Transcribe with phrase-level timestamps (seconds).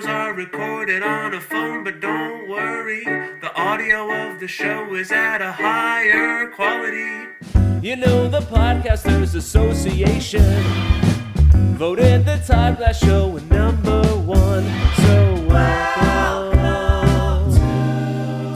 [0.00, 3.04] The intros are recorded on a phone, but don't worry.
[3.04, 7.28] The audio of the show is at a higher quality.
[7.82, 10.62] You know, the Podcasters Association
[11.76, 14.64] voted the Todd Glass Show number one.
[14.96, 16.60] So welcome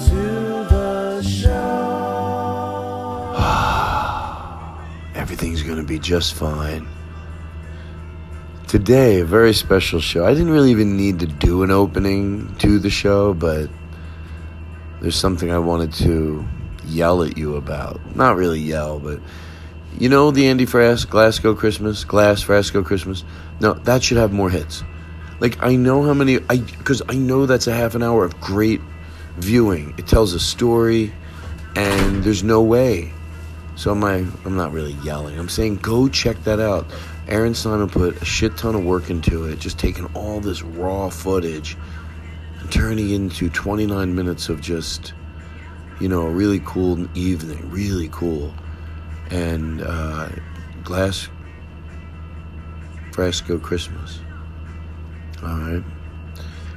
[0.09, 0.23] to
[0.71, 1.51] the show.
[5.15, 6.89] Everything's going to be just fine.
[8.75, 10.27] Today, a very special show.
[10.27, 13.71] I didn't really even need to do an opening to the show, but
[15.01, 16.45] there's something I wanted to
[16.85, 18.01] yell at you about.
[18.17, 19.21] Not really yell, but
[19.97, 23.23] you know the Andy Fras- Glasgow Christmas, Glass Frasco Christmas.
[23.61, 24.83] No, that should have more hits.
[25.39, 28.41] Like I know how many I because I know that's a half an hour of
[28.41, 28.81] great
[29.37, 29.95] viewing.
[29.99, 31.13] It tells a story,
[31.77, 33.13] and there's no way.
[33.77, 34.27] So I?
[34.45, 35.39] I'm not really yelling.
[35.39, 36.87] I'm saying go check that out.
[37.29, 41.09] Aaron Simon put a shit ton of work into it, just taking all this raw
[41.09, 41.77] footage
[42.61, 45.15] and turning it into 29 minutes of just,
[46.01, 48.53] you know, a really cool evening, really cool.
[49.31, 50.29] And uh,
[50.83, 51.29] Glass
[53.11, 54.21] Frasco Christmas.
[55.43, 55.85] All right.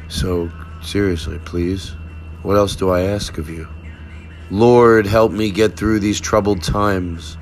[0.07, 1.89] So, seriously, please,
[2.43, 3.67] what else do I ask of you?
[4.49, 7.37] Lord, help me get through these troubled times.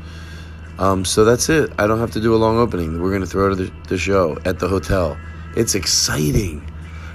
[0.77, 1.71] Um, so that's it.
[1.77, 3.01] I don't have to do a long opening.
[3.01, 5.17] We're going to throw to the, the show at the hotel.
[5.55, 6.61] It's exciting.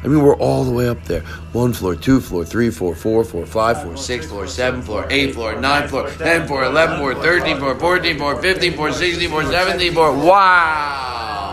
[0.03, 1.21] I mean, we're all the way up there.
[1.53, 5.35] One floor, two floor, three floor, four floor, five floor, six floor, seven floor, eight
[5.35, 9.45] floor, nine floor, ten floor, eleven floor, thirteen floor, fourteen floor, fifteen floor, sixteen floor,
[9.45, 10.17] seventeen floor.
[10.17, 11.53] Wow!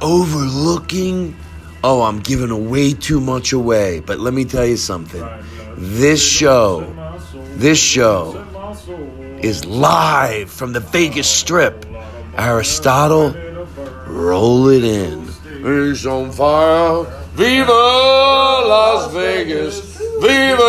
[0.00, 1.36] Overlooking.
[1.82, 4.00] Oh, I'm giving away too much away.
[4.00, 5.22] But let me tell you something.
[5.76, 6.86] This show,
[7.56, 8.43] this show
[9.44, 11.84] is live from the Vegas Strip.
[12.38, 13.34] Aristotle,
[14.06, 15.28] roll it in.
[15.46, 17.04] It's on fire.
[17.34, 19.98] Viva Las Vegas.
[20.20, 20.62] Viva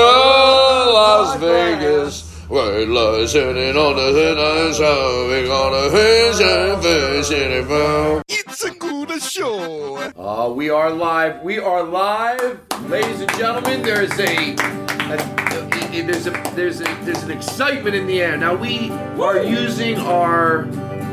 [0.99, 2.45] Las Vegas.
[2.49, 5.27] We're listening on the tonight show.
[5.29, 8.23] We're gonna fish and fish in it.
[8.27, 9.95] It's a good show.
[10.17, 11.41] Uh, we are live.
[11.43, 13.81] We are live, ladies and gentlemen.
[13.83, 18.37] There is a, a- a- there's a there's a there's an excitement in the air.
[18.37, 20.63] Now we are using our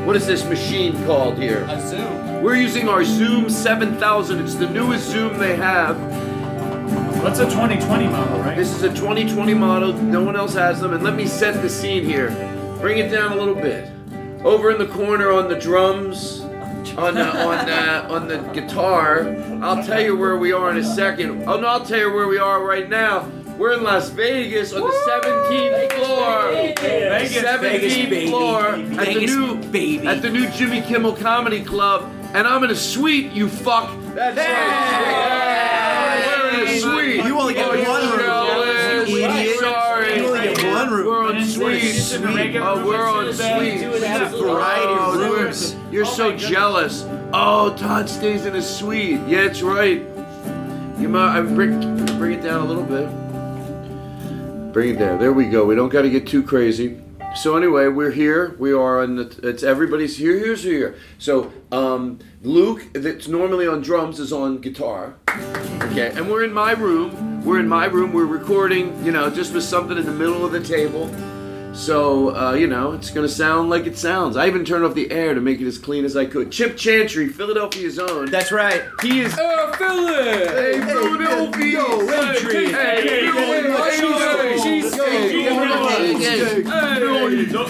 [0.05, 1.65] what is this machine called here?
[1.69, 2.43] A Zoom.
[2.43, 4.39] We're using our Zoom 7000.
[4.43, 5.97] It's the newest Zoom they have.
[7.23, 8.57] What's a 2020 model, right?
[8.57, 9.93] This is a 2020 model.
[9.93, 10.93] No one else has them.
[10.93, 12.31] And let me set the scene here.
[12.81, 13.89] Bring it down a little bit.
[14.43, 16.41] Over in the corner on the drums,
[16.97, 19.33] on the on the on the guitar.
[19.61, 21.43] I'll tell you where we are in a second.
[21.47, 23.21] Oh no, I'll tell you where we are right now.
[23.57, 26.51] We're in Las Vegas on the 17th floor.
[26.51, 28.27] Vegas, 17th Vegas, baby.
[28.27, 30.07] floor at the Vegas, new baby.
[30.07, 33.31] at the new Jimmy Kimmel Comedy Club, and I'm in a suite.
[33.31, 33.89] You fuck.
[34.15, 36.23] That's right.
[36.53, 37.25] We're in a suite.
[37.25, 38.19] You only get Oh, you one room.
[38.19, 39.09] jealous.
[39.09, 39.59] You idiot.
[39.59, 40.17] Sorry.
[40.17, 41.07] You only get one room.
[41.07, 41.95] We're on And it's like suite.
[41.95, 43.81] it's in the regular Oh, we're it's on in the bed, suite.
[43.81, 45.75] two and a half a variety of Oh, we're- rooms.
[45.91, 47.05] You're Oh so jealous.
[47.33, 49.19] Oh, Todd stays in a suite.
[49.27, 50.01] Yeah, it's right.
[50.99, 53.07] You might I bring bring it down a little bit.
[54.73, 55.19] Bring it there.
[55.19, 55.65] There we go.
[55.65, 56.99] We don't got to get too crazy.
[57.35, 58.55] So anyway, we're here.
[58.57, 59.39] We are on the.
[59.43, 60.35] It's everybody's here.
[60.39, 60.95] Here's here.
[61.19, 65.15] So um, Luke, that's normally on drums, is on guitar.
[65.91, 67.45] Okay, and we're in my room.
[67.45, 68.13] We're in my room.
[68.13, 69.05] We're recording.
[69.05, 71.07] You know, just with something in the middle of the table.
[71.73, 74.37] So uh, you know, it's gonna sound like it sounds.
[74.37, 76.51] I even turned off the air to make it as clean as I could.
[76.51, 78.27] Chip Chantry, Philadelphia's own.
[78.27, 78.83] That's right.
[79.01, 79.35] he is.
[79.37, 80.49] Oh, Philip!
[80.51, 81.71] Hey, Philadelphia!
[81.71, 82.73] Yo, Adrian!
[82.73, 86.73] Hey, hey, Hey, yo, hey, hey, hey, hey, hey, hey,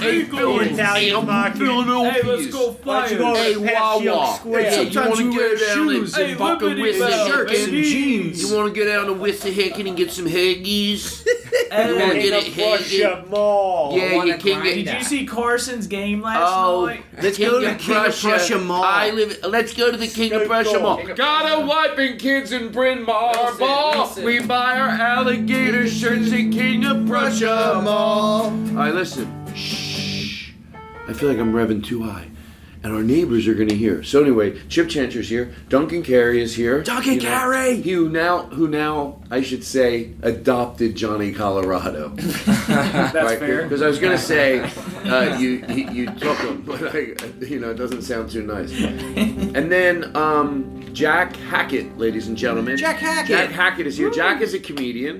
[0.03, 1.59] Hey, Italian vodka.
[1.59, 3.07] Hey, let's go fly.
[3.07, 4.35] Hey, Wawa.
[4.35, 4.63] Square.
[4.63, 7.09] Hey, you Sometimes wanna you wear get down shoes and Hey, fucking Liberty with Bell,
[7.25, 7.83] the shirts and baby.
[7.83, 8.41] jeans.
[8.51, 11.25] You want to get down to Wissahickon and get some Haggies?
[11.73, 13.29] Hey, You want to Did get it Haggy?
[13.29, 13.97] Mall.
[13.97, 15.03] Yeah, you can you get.
[15.05, 17.03] see Carson's game last Oh, night?
[17.21, 18.83] Let's go to the King of Prussia Mall.
[18.83, 19.39] I live.
[19.43, 21.03] Let's go to the King of Prussia Mall.
[21.15, 24.13] Got a wiping kids in Bryn Mawr Ball.
[24.23, 28.43] We buy our alligator shirts at King of Prussia Mall.
[28.43, 29.27] All right, listen.
[29.55, 30.51] Shh.
[31.07, 32.27] I feel like I'm revving too high.
[32.83, 34.03] And our neighbors are gonna hear.
[34.03, 35.53] So anyway, Chip Chantry's here.
[35.69, 36.83] Duncan Carey is here.
[36.83, 37.81] Duncan Carey!
[37.81, 42.09] He who now, who now, I should say, adopted Johnny Colorado.
[42.67, 43.63] That's fair.
[43.63, 44.59] Because I was gonna say,
[45.05, 48.71] uh, you you, you took him, but I, you know, it doesn't sound too nice.
[48.73, 52.75] And then um, Jack Hackett, ladies and gentlemen.
[52.75, 53.27] Jack Hackett.
[53.27, 54.09] Jack Hackett is here.
[54.09, 55.19] Jack is a comedian.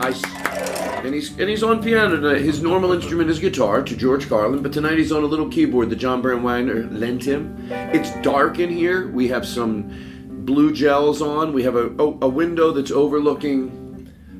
[0.00, 2.40] I and he's and he's on piano tonight.
[2.40, 5.90] His normal instrument is guitar to George Carlin, but tonight he's on a little keyboard
[5.90, 7.68] that John Baron Wagner lent him.
[7.70, 9.08] It's dark in here.
[9.08, 11.52] We have some blue gels on.
[11.52, 13.84] We have a a, a window that's overlooking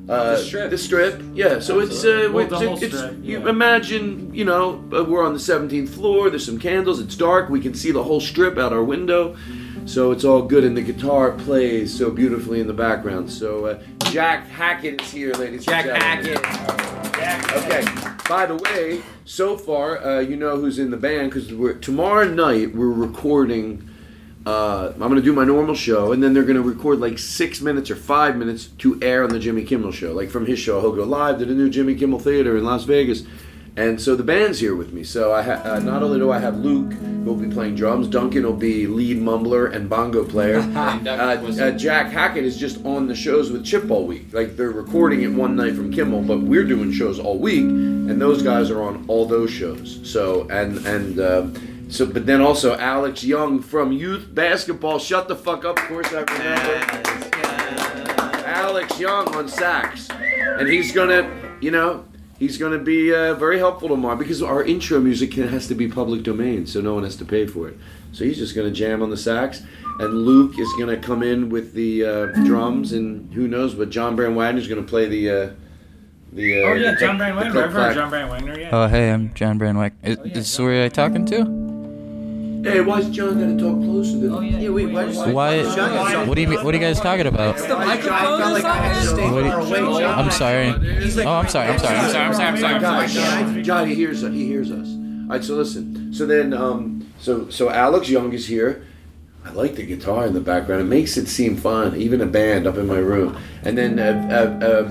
[0.08, 0.36] uh,
[0.70, 1.22] the strip.
[1.34, 3.48] Yeah, so it's uh, Well, it's, the it's, strip, you yeah.
[3.48, 6.30] imagine you know uh, we're on the 17th floor.
[6.30, 7.00] There's some candles.
[7.00, 7.48] It's dark.
[7.48, 9.36] We can see the whole strip out our window.
[9.86, 13.30] So it's all good, and the guitar plays so beautifully in the background.
[13.30, 16.42] So uh, Jack Hackett is here, ladies Jack and gentlemen.
[17.12, 17.64] Jack Hackett.
[17.64, 18.10] Okay.
[18.28, 21.48] By the way, so far uh, you know who's in the band because
[21.80, 23.88] tomorrow night we're recording.
[24.46, 27.18] Uh, I'm going to do my normal show, and then they're going to record like
[27.18, 30.12] six minutes or five minutes to air on the Jimmy Kimmel show.
[30.12, 32.84] Like from his show, he'll go live to the new Jimmy Kimmel Theater in Las
[32.84, 33.22] Vegas.
[33.76, 35.02] And so the band's here with me.
[35.02, 36.92] So I ha- uh, not only do I have Luke,
[37.24, 40.58] will be playing drums, Duncan will be lead mumbler and bongo player.
[40.76, 44.32] uh, uh, Jack Hackett is just on the shows with Chip all week.
[44.32, 48.20] Like they're recording it one night from Kimmel, but we're doing shows all week, and
[48.20, 50.00] those guys are on all those shows.
[50.10, 51.20] So and and.
[51.20, 54.98] Um, so, but then also Alex Young from youth basketball.
[54.98, 55.78] Shut the fuck up.
[55.78, 57.14] Of course, I remember.
[58.46, 61.30] Alex Young on sax, and he's gonna,
[61.60, 62.04] you know,
[62.44, 65.88] he's gonna be uh, very helpful tomorrow because our intro music can- has to be
[65.88, 67.76] public domain, so no one has to pay for it.
[68.12, 69.62] So he's just gonna jam on the sax,
[69.98, 74.14] and Luke is gonna come in with the uh, drums, and who knows, but John
[74.16, 75.30] Baron Wagner's gonna play the.
[75.30, 75.50] Uh,
[76.32, 77.64] the, uh, Oh yeah, the John click- Brand the Wagner.
[77.64, 77.94] I've heard.
[77.94, 78.58] John Brand Wagner.
[78.58, 78.70] Yeah.
[78.72, 79.92] Oh, hey, I'm John Brandwick.
[80.02, 81.63] Is, is Suri I talking to?
[82.64, 84.36] Hey, why's John gotta talk closer to?
[84.36, 85.62] Oh Yeah, wait, why does Why?
[85.74, 86.64] John- What do you mean?
[86.64, 87.56] What are you guys talking about?
[87.58, 90.18] The microphone felt like I had to stay What do far you- away, John.
[90.18, 90.68] I'm sorry.
[91.26, 91.68] Oh, I'm sorry.
[91.68, 91.96] I'm sorry.
[91.98, 92.24] I'm sorry.
[92.24, 92.46] I'm sorry.
[92.48, 92.74] I'm sorry.
[92.74, 93.24] I'm John, sorry.
[93.54, 94.32] John, John, he hears us.
[94.32, 94.88] he hears us.
[94.88, 96.12] All right, so listen.
[96.12, 98.84] So then, um, so so Alex Young is here.
[99.44, 100.80] I like the guitar in the background.
[100.80, 103.36] It makes it seem fun, even a band up in my room.
[103.62, 104.88] And then uh, uh, uh,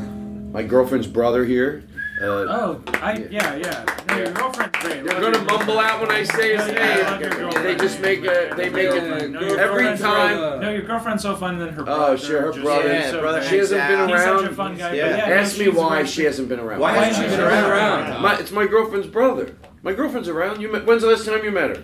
[0.52, 1.84] my girlfriend's brother here.
[2.24, 3.86] Uh, Oh, I yeah yeah.
[4.08, 5.04] No, your girlfriend's great.
[5.04, 7.40] they're gonna mumble out when I say his Yeah, I love your name.
[7.40, 7.66] girlfriend.
[7.66, 10.38] They just make a they make it No, every time.
[10.38, 10.60] great.
[10.62, 12.14] No, your girlfriend's so fun than her brother.
[12.14, 12.96] Oh, sure, her brother.
[12.96, 13.44] he's so brother.
[13.44, 14.10] She hasn't been around.
[14.10, 14.40] He's around.
[14.40, 14.94] such a fun guy.
[14.94, 15.18] Yeah.
[15.18, 16.80] yeah Ask me why she hasn't been around.
[16.80, 18.22] Why hasn't she been around?
[18.22, 19.56] My, it's my girlfriend's brother.
[19.82, 20.62] My girlfriend's around.
[20.62, 21.84] You met, when's the last time you met her?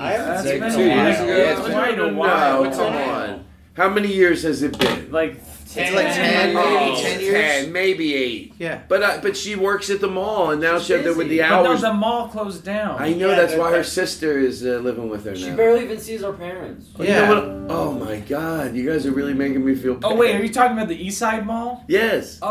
[0.00, 1.04] I haven't seen been two a while.
[1.06, 1.36] years ago.
[1.36, 2.64] Yeah, it's been a while.
[2.64, 3.44] No, come on.
[3.74, 5.10] How many years has it been?
[5.12, 5.40] Like
[5.76, 7.34] It's like 10, maybe Oh, 10 years.
[7.64, 8.54] 10, maybe eight.
[8.58, 8.80] Yeah.
[8.88, 11.42] But uh, but she works at the mall, and now she has there with the
[11.42, 11.56] hours.
[11.58, 11.80] But no, hours.
[11.82, 12.96] the mall closed down.
[13.00, 15.36] I know Yeah, that's that- why her that- sister is uh, living with her now.
[15.36, 15.56] She now.
[15.56, 16.86] barely even sees her parents.
[16.98, 17.44] Oh, you know what?
[17.70, 18.74] Oh my God!
[18.74, 19.98] You guys are really making me feel.
[20.02, 21.84] Oh wait, are you talking about the East Side Mall?
[21.86, 22.38] Yes.
[22.40, 22.48] Oh,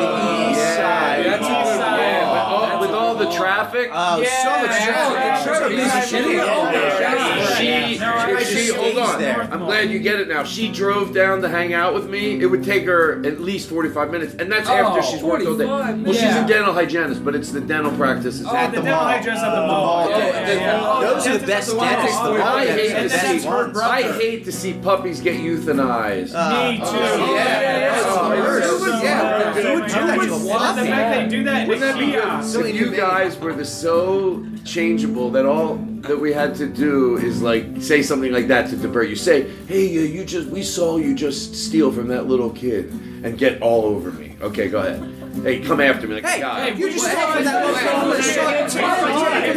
[0.00, 1.24] the East Side.
[1.26, 1.60] That's Mall.
[1.60, 3.90] even yeah, with all, with all the traffic.
[3.92, 5.44] Oh, so much traffic.
[5.46, 5.68] traffic.
[5.70, 7.94] She used to shitty all day.
[7.94, 8.19] She, No, I
[8.50, 9.20] she, hold stays on.
[9.20, 9.42] there.
[9.42, 10.44] I'm glad you get it now.
[10.44, 12.40] She drove down to hang out with me.
[12.40, 15.56] It would take her at least 45 minutes, and that's after Oh, she's worked all
[15.56, 15.66] day.
[15.66, 16.44] 45 Well, she's Yeah.
[16.44, 18.46] a dental hygienist, but it's the dental practices.
[18.46, 19.04] Oh, At the the dental mall.
[19.12, 20.08] hygienist at the oh, mall.
[20.10, 21.00] Yeah, Yeah, yeah, yeah, yeah.
[21.10, 22.20] Those are the best dentists.
[22.20, 23.48] The one I that- hate that to best see.
[23.48, 23.78] ones.
[23.78, 26.32] I hate to see puppies get euthanized.
[26.32, 26.98] Me uh, too.
[26.98, 28.02] Oh, yeah.
[28.02, 30.88] Oh, Who would- yeah, So who would do that to a The puppy?
[30.88, 32.22] fact they do that in Wouldn't the that be good?
[32.22, 32.52] kiosk.
[32.52, 37.42] So you guys were the so changeable that all that we had to do is
[37.42, 39.16] like say something like that to divert you.
[39.16, 42.90] Say, "Hey, uh, you just we saw you just steal from that little kid
[43.22, 45.14] and get all over me." Okay, go ahead.
[45.44, 46.70] Hey, come after me like Hey, a guy.
[46.70, 47.84] hey, you just saw from that little kid.
[48.08, 49.56] You just you saw from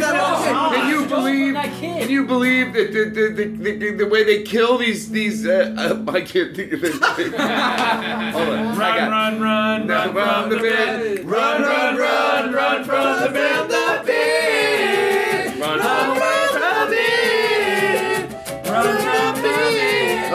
[0.70, 0.74] kid.
[0.74, 1.54] Can you believe?
[1.54, 5.44] Can you believe that the the, the, the, the, the way they kill these these?
[5.46, 6.92] Uh, uh, I can't think of it.
[6.92, 9.10] Hold on, I Run, got.
[9.10, 14.02] run, run, Now run, from the bed, run, run, run, run from the bed, the
[14.06, 14.43] bed,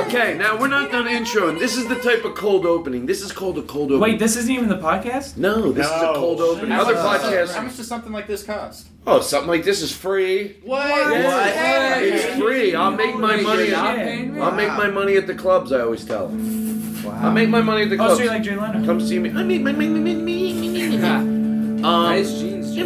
[0.10, 1.60] Okay, now we're not done introing.
[1.60, 3.06] This is the type of cold opening.
[3.06, 4.02] This is called a cold opening.
[4.02, 5.38] Wait, this isn't even the podcast?
[5.38, 6.72] no, this is a cold opening.
[6.72, 7.64] Other How podcasts.
[7.64, 8.88] much does something like this cost?
[9.06, 10.58] Oh, something like this is free.
[10.64, 10.88] What?
[11.14, 12.74] Yeah, It's free.
[12.74, 13.66] I'll make my money.
[13.68, 14.42] You're not paying me?
[14.42, 15.72] I'll make my money at the clubs.
[15.72, 17.06] I always tell them.
[17.06, 18.14] I'll make my money at the clubs.
[18.14, 18.84] Oh, so you're like Jay Leno?
[18.84, 19.30] Come see me.
[19.30, 19.90] I make my money.
[19.90, 21.04] money, money, money, money.
[21.04, 22.74] Um, Nice jeans.
[22.74, 22.82] Jay.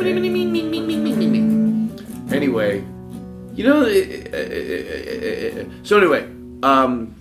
[2.35, 2.83] Anyway,
[3.53, 3.81] you know.
[3.83, 6.27] uh, uh, uh, uh, So anyway,
[6.63, 7.15] um,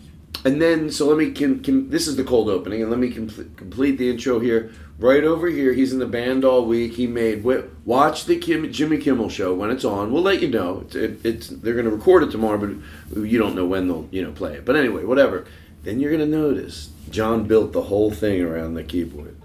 [0.45, 1.31] and then so let me.
[1.31, 4.73] Can, can, this is the cold opening, and let me compl- complete the intro here.
[4.99, 6.95] Right over here, he's in the band all week.
[6.95, 7.45] He made.
[7.85, 10.13] Watch the Kim, Jimmy Kimmel show when it's on.
[10.13, 10.83] We'll let you know.
[10.87, 14.09] It's, it, it's they're going to record it tomorrow, but you don't know when they'll
[14.11, 14.65] you know play it.
[14.65, 15.47] But anyway, whatever.
[15.83, 19.37] Then you're going to notice John built the whole thing around the keyboard.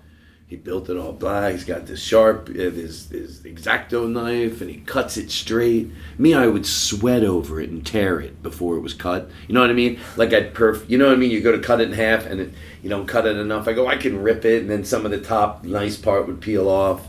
[0.48, 1.52] He built it all black.
[1.52, 5.92] He's got this sharp, uh, his, his exacto knife, and he cuts it straight.
[6.18, 9.30] Me, I would sweat over it and tear it before it was cut.
[9.50, 10.00] You know what I mean?
[10.16, 10.90] Like I'd perf.
[10.90, 11.32] You know what I mean?
[11.32, 13.68] You go to cut it in half, and it, you don't cut it enough.
[13.68, 16.40] I go, I can rip it, and then some of the top nice part would
[16.40, 17.06] peel off.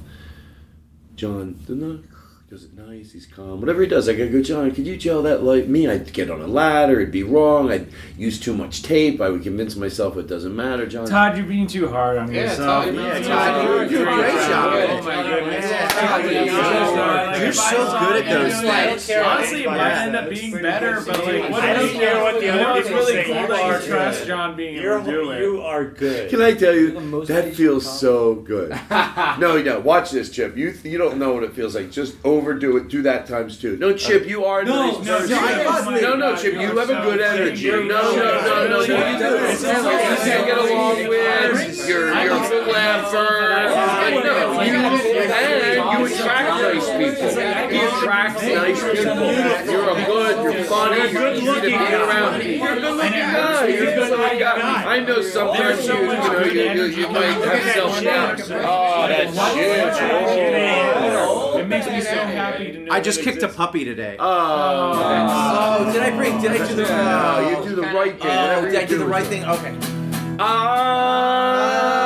[1.14, 2.17] John, the knife.
[2.50, 3.12] Does it nice?
[3.12, 3.60] He's calm.
[3.60, 4.70] Whatever he does, I gotta go, John.
[4.70, 5.68] Could you gel that light?
[5.68, 6.98] Me, I'd get on a ladder.
[6.98, 7.70] It'd be wrong.
[7.70, 9.20] I'd use too much tape.
[9.20, 11.06] I would convince myself it doesn't matter, John.
[11.06, 12.86] Todd, you're being too hard on Yeah, yourself.
[12.86, 14.72] Todd, yeah, Todd, you- you do a great job.
[14.88, 15.70] Oh my goodness.
[17.38, 19.10] You're so good at those things.
[19.24, 22.34] Honestly, it might end up being better, but like, what I don't else- care what
[22.40, 23.24] the you know, other it's people really say.
[23.24, 24.26] cool You that are you trust.
[24.26, 25.40] John being able You're, to do it.
[25.42, 26.30] you are good.
[26.30, 28.70] Can I tell you that feels so good?
[29.38, 29.80] no, no.
[29.80, 30.56] Watch this, Chip.
[30.56, 31.90] You you don't know what it feels like.
[31.90, 32.88] Just overdo it.
[32.88, 33.76] Do that times two.
[33.76, 34.26] No, Chip.
[34.26, 35.04] You are No, nice.
[35.06, 36.52] no, no, Chip, no, oh no, my Chip.
[36.54, 37.70] You have a good energy.
[37.70, 38.68] No, no, no, no.
[38.68, 38.80] no.
[38.80, 38.94] You do.
[38.94, 41.88] You can't get along with.
[41.88, 43.28] You're you're a laugher.
[43.76, 44.58] I.
[44.58, 47.28] You and you attract nice people.
[47.70, 49.32] He attracts nice people.
[49.72, 50.54] You're a good.
[50.54, 51.12] You're funny.
[51.12, 52.42] You're easy to be around.
[52.42, 53.66] You're a good looking guy.
[53.68, 54.96] You're a good looking guy.
[54.96, 58.40] I know sometimes you you know you you, you might have self doubt.
[58.50, 61.47] Oh, that shit.
[61.58, 62.92] It makes me so happy to know.
[62.92, 64.16] I just that kicked a puppy today.
[64.18, 64.92] Oh.
[65.80, 66.40] Oh, did I bring?
[66.40, 66.82] Did I do the?
[66.84, 67.06] Right thing?
[67.06, 68.30] No, you do the right thing.
[68.30, 69.44] Oh, did I do the right thing?
[69.44, 69.76] Okay.
[70.40, 71.97] I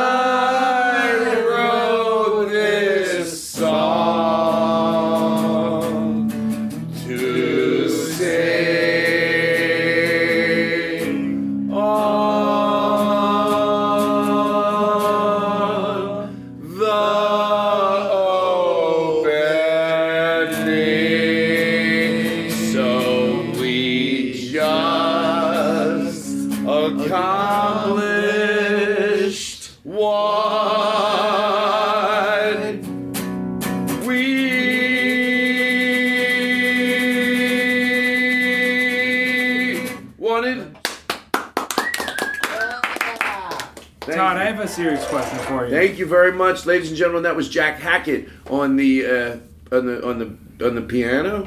[46.02, 46.08] you.
[46.08, 47.22] Very much, ladies and gentlemen.
[47.22, 49.36] That was Jack Hackett on the uh,
[49.76, 51.44] on the on the on the piano.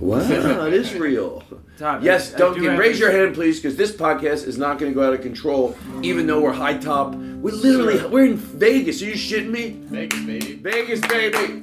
[0.00, 0.18] Wow,
[0.66, 1.42] it is real.
[1.78, 4.56] Todd, Yes, I- I do Duncan, have- raise your hand, please, because this podcast is
[4.58, 5.76] not going to go out of control.
[6.02, 9.00] Even though we're high top, we literally we're in Vegas.
[9.02, 9.70] Are you shitting me?
[9.84, 10.54] Vegas, baby.
[10.56, 11.62] Vegas, baby.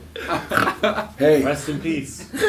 [1.17, 1.43] Hey.
[1.43, 2.29] Rest in peace.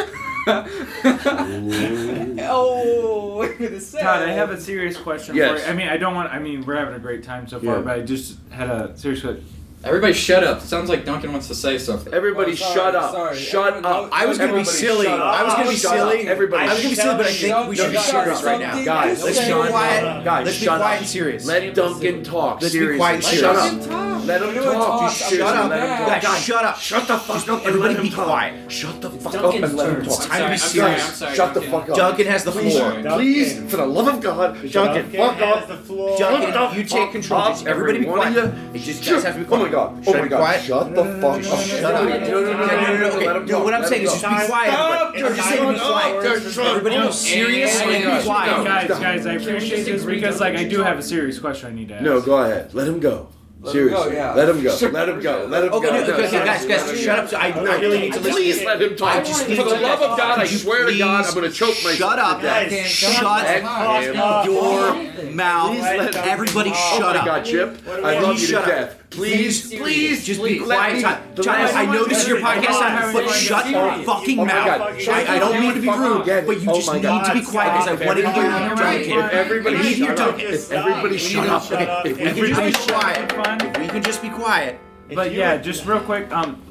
[2.44, 3.36] Oh.
[3.38, 3.98] Wait for the.
[4.00, 5.60] Todd, I have a serious question Yes.
[5.60, 5.72] for you.
[5.72, 6.32] I mean, I don't want.
[6.32, 7.82] I mean, we're having a great time so far, Yeah.
[7.82, 9.46] but I just had a serious question.
[9.84, 10.60] Everybody shut up.
[10.60, 12.14] Sounds like Duncan wants to say something.
[12.14, 13.12] Everybody Oh, sorry, shut up.
[13.12, 13.36] sorry.
[13.36, 14.08] Shut Everyone up.
[14.12, 15.08] I was gonna be silly.
[15.08, 16.10] I was gonna be Shut up.
[16.12, 16.28] silly.
[16.28, 18.84] Everybody I was gonna be silly, but I think we should be serious right now.
[18.84, 20.24] Guys, Let's let's be quiet.
[20.24, 21.46] Guys, Let's be quiet and serious.
[21.46, 22.62] Let Duncan talk.
[22.62, 24.22] Let's be quiet and Shut up.
[24.24, 25.00] Let him talk.
[25.00, 25.12] talk.
[25.12, 25.70] Shut up.
[25.70, 26.22] let him talk.
[26.22, 26.78] Guys, shut up.
[26.78, 27.58] Shut the fuck up.
[27.58, 28.70] and Everybody let him be quiet.
[28.70, 30.06] Shut the fuck up and let him talk.
[30.06, 31.36] It's time to be I'm sorry, serious.
[31.36, 31.96] Shut the fuck up.
[31.96, 33.02] Duncan has the floor.
[33.16, 35.88] please, for the love of God, Duncan, fuck has up.
[36.18, 37.42] Duncan, you take control.
[37.66, 38.54] everybody be quiet.
[38.74, 39.71] It just Shut- guys have to be quiet.
[39.72, 40.04] God.
[40.06, 40.60] Oh my god.
[40.60, 41.60] Shut the fuck up.
[41.66, 42.04] Shut up.
[42.04, 43.44] No, no, no, okay.
[43.52, 44.72] No, what I'm saying is just be quiet.
[44.72, 46.24] I'm just saying be quiet.
[46.58, 48.64] Everybody be serious and be quiet.
[48.64, 51.88] guys, guys, I appreciate this because, like, I do have a serious question I need
[51.88, 52.04] to ask.
[52.04, 52.72] No, go ahead.
[52.74, 53.28] Let him go.
[53.64, 54.14] Let him go, Seriously.
[54.16, 54.34] yeah.
[54.34, 54.76] Let him go.
[54.90, 55.46] Let him go.
[55.48, 55.92] Let him Okay, go.
[55.94, 57.28] no, No, okay, okay, shut guys, guys, just shut up.
[57.28, 58.32] So I, I really need to listen.
[58.32, 59.14] Please let him talk.
[59.14, 61.56] I just need For the love of God, I swear to God, I'm going to
[61.56, 61.94] choke myself.
[61.94, 62.42] Shut up.
[62.42, 64.44] Guys, Shut him up.
[64.46, 65.70] your mouth.
[65.70, 66.78] Please let Duncan Everybody talk.
[66.80, 67.26] Oh shut my up.
[67.26, 67.78] God, Chip.
[67.88, 69.01] I love you to death.
[69.12, 70.96] Please, please, Just be please let quiet.
[70.96, 71.18] me- Todd.
[71.36, 74.44] the I know this is your Come on, podcast, everybody but shut your fucking Oh
[74.46, 74.66] mouth.
[74.66, 74.80] God.
[75.08, 76.46] I, I don't mean to be rude, again.
[76.46, 77.24] but you Oh just my need God.
[77.26, 79.18] to be quiet because I want to hear Everybody- Duncan.
[79.26, 80.28] If everybody I need to hear shut up.
[80.30, 80.54] Duncan.
[80.54, 81.62] If everybody shut up.
[81.64, 82.06] shut up.
[82.06, 83.32] If we can just be quiet,
[83.74, 84.78] if we can just be quiet.
[85.14, 86.32] But yeah, just real quick.
[86.32, 86.62] Um,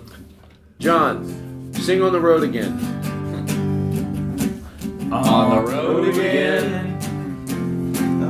[0.80, 2.74] John, sing on the road again.
[5.12, 6.88] On the road again.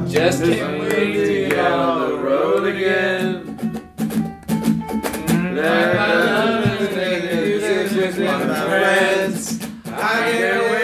[0.09, 3.50] Just can't wait to get on the road again.
[5.53, 9.59] Learn my love and make music with my friends.
[9.85, 10.80] I can't wait.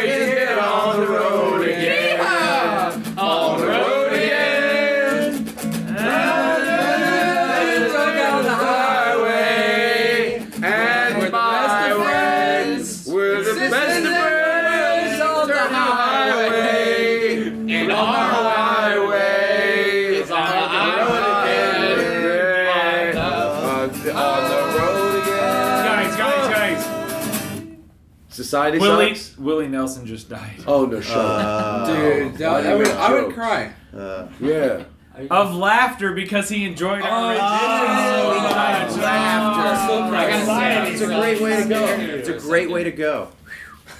[28.47, 29.37] Society Willie sucks.
[29.37, 30.63] Willie Nelson just died.
[30.65, 31.87] Oh no, uh, shut up.
[31.87, 33.33] Dude, Why do I would, I would jokes?
[33.35, 33.73] cry.
[33.93, 34.83] Uh, yeah.
[35.29, 37.05] Of laughter because he enjoyed it.
[37.05, 39.03] Oh, rendition so much.
[39.03, 39.93] laughter.
[39.93, 41.85] Oh, I gotta say, It's a great way to go.
[41.87, 43.29] It's a great way to go.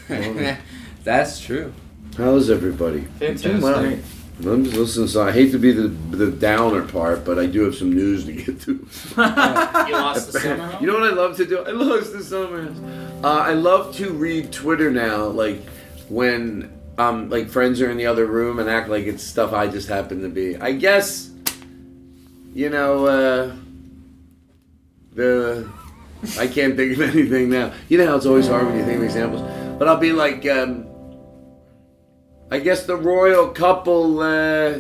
[1.04, 1.74] That's true.
[2.18, 3.02] How's everybody?
[3.20, 4.00] Fantastic.
[4.45, 5.08] I'm just listening.
[5.08, 8.26] So I hate to be the the downer part, but I do have some news
[8.26, 8.73] to get to.
[9.88, 10.78] You lost the summer?
[10.82, 11.60] You know what I love to do?
[11.60, 12.71] I lost the summer.
[13.23, 15.62] Uh, I love to read Twitter now, like
[16.10, 19.67] when um like friends are in the other room and act like it's stuff I
[19.67, 20.56] just happen to be.
[20.58, 21.32] I guess,
[22.54, 23.56] you know, uh,
[25.13, 25.67] the
[26.38, 27.73] I can't think of anything now.
[27.89, 29.41] You know how it's always hard when you think of examples,
[29.80, 30.87] but I'll be like, um,
[32.50, 34.20] I guess the royal couple.
[34.20, 34.80] Uh,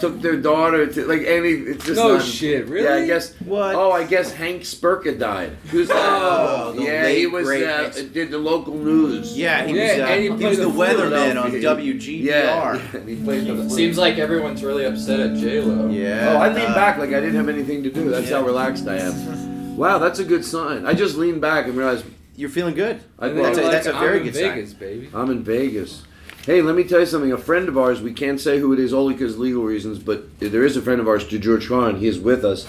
[0.00, 1.50] Took their daughter to like any.
[1.50, 2.84] It's just No not- shit, really?
[2.84, 3.34] Yeah, I guess.
[3.44, 3.74] What?
[3.74, 5.50] Oh, I guess Hank Spurka died.
[5.70, 9.36] Who's Oh, the yeah, he was great uh, did the local news.
[9.36, 11.92] Yeah, he Yeah, was, uh, and he he was the the weatherman on Philadelphia.
[11.94, 12.24] WGBR.
[12.24, 15.90] Yeah, yeah, and he played the Seems like everyone's really upset at J Lo.
[15.90, 16.32] Yeah.
[16.32, 18.08] Oh, I lean uh, back like I didn't have anything to do.
[18.08, 19.76] That's how relaxed I am.
[19.76, 20.86] Wow, that's a good sign.
[20.86, 23.00] I just leaned back and realized You're feeling good.
[23.18, 24.54] I, And then That's a- you're like, that's a very I'm in good sign.
[24.54, 25.10] Vegas, baby.
[25.12, 26.04] I'm in Vegas.
[26.46, 27.32] Hey, let me tell you something.
[27.32, 30.38] A friend of ours, we can't say who it is only because legal reasons, but
[30.40, 31.96] there is a friend of ours, George Tron.
[31.96, 32.66] He is with us,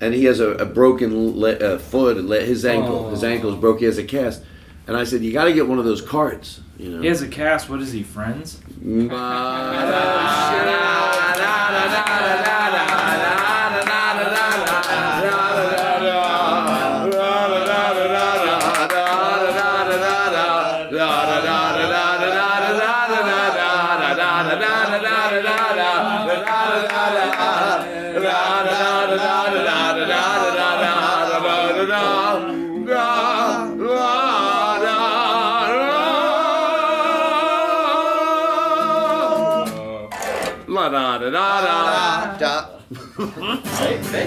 [0.00, 2.16] and he has a, a broken le- uh, foot.
[2.16, 3.78] Le- his ankle, his ankle is broke.
[3.78, 4.42] He has a cast.
[4.86, 6.60] And I said, you got to get one of those carts.
[6.78, 7.00] You know.
[7.02, 7.70] He has a cast.
[7.70, 8.60] What is he, Friends?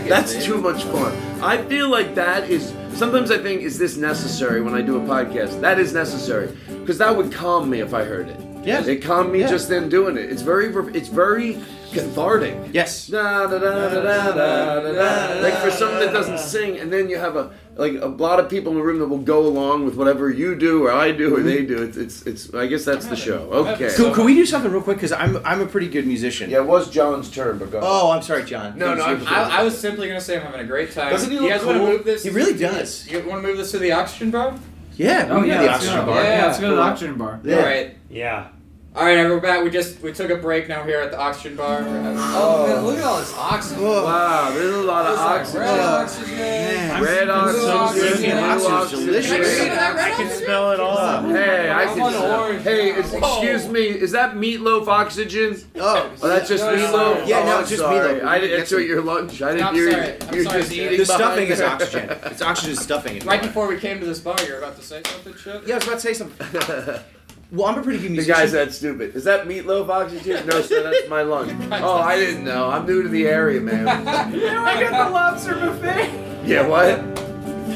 [0.09, 1.13] That's too much fun.
[1.41, 2.73] I feel like that is.
[2.93, 5.61] Sometimes I think, is this necessary when I do a podcast?
[5.61, 8.39] That is necessary because that would calm me if I heard it.
[8.63, 8.83] Yeah.
[8.83, 9.47] It calmed me Yeah.
[9.49, 10.29] just then doing it.
[10.31, 11.59] It's very, it's very
[11.91, 12.55] cathartic.
[12.73, 13.07] Yes.
[13.07, 15.41] Da, da, da.
[15.41, 16.37] Like for someone that doesn't ah.
[16.37, 19.07] sing, and then you have a like a lot of people in the room that
[19.07, 21.75] will go along with whatever you do or I do or they mm-hmm.
[21.75, 21.83] do.
[21.83, 23.49] It's it's, it's I guess that's the show.
[23.51, 23.93] Okay.
[23.95, 24.97] Could, could we do something real quick?
[24.97, 26.49] Because I'm I'm a pretty good musician.
[26.49, 27.79] Yeah, it was John's turn, but go.
[27.81, 28.77] Oh, I'm sorry, John.
[28.77, 31.11] No, no, I'm- I, I was simply gonna say I'm having a great time.
[31.11, 31.93] Doesn't he you look guys want to cool?
[31.93, 32.23] move this?
[32.23, 33.07] He really does.
[33.07, 34.57] You want to move this to the oxygen bar?
[34.95, 35.27] Yeah.
[35.29, 36.23] Oh we yeah, the oxygen bar.
[36.23, 36.91] Yeah, let's go to the cool.
[36.91, 37.39] oxygen bar.
[37.45, 37.95] All right.
[38.09, 38.49] Yeah.
[38.97, 39.63] All right, and we're back.
[39.63, 40.67] We just we took a break.
[40.67, 41.83] Now we're here at the oxygen bar.
[41.83, 42.65] We're Oh.
[42.67, 43.83] man, look at all this oxygen.
[43.83, 45.61] Wow, there's a lot of like oxygen.
[45.61, 46.35] red oxygen.
[46.37, 47.03] Man.
[47.03, 48.07] Red oxygen, oxygen.
[48.31, 49.05] blue Oxygen's oxygen.
[49.05, 49.29] delicious.
[49.29, 50.45] Can I get that I red can oxygen?
[50.45, 51.21] smell it all.
[51.29, 51.99] Hey, I I can.
[51.99, 52.63] want orange.
[52.63, 55.61] Hey, is, excuse me, is that meatloaf oxygen?
[55.75, 56.09] Oh.
[56.23, 57.27] Oh, that's just No, no, meatloaf.
[57.27, 58.23] Yeah, oh, no, I'm it's just meatloaf.
[58.25, 59.41] I didn't Get enter some- your lunch.
[59.43, 59.95] I didn't I'm hear you.
[60.33, 60.97] You're sorry, just the- eating.
[60.97, 62.09] The stuffing is oxygen.
[62.23, 63.19] It's oxygen stuffing.
[63.27, 65.67] Right before we came to this bar, you were about to say something, shit.
[65.67, 66.99] Yeah, I was about to say something.
[67.51, 68.33] Well, I'm a pretty good musician.
[68.33, 68.43] The musician.
[68.43, 69.15] guy's that stupid.
[69.15, 70.45] Is that meatloaf oxygen?
[70.47, 71.53] No, sir, that's my lunch.
[71.71, 72.69] Oh, I didn't know.
[72.69, 73.87] I'm new to the area, man.
[74.07, 76.45] I got the lobster buffet.
[76.45, 76.97] Yeah, what?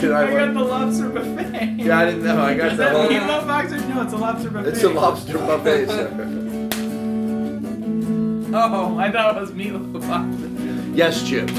[0.01, 0.23] Did I?
[0.27, 0.53] I got what?
[0.53, 1.75] the lobster buffet.
[1.77, 2.41] Yeah, I didn't know.
[2.41, 3.07] I got Is the that whole.
[3.07, 3.89] meatloaf oxygen?
[3.89, 4.69] No, it's a lobster buffet.
[4.69, 6.10] It's a lobster buffet, sir.
[8.53, 10.93] Oh, I thought it was meatloaf oxygen.
[10.95, 11.49] Yes, Chip.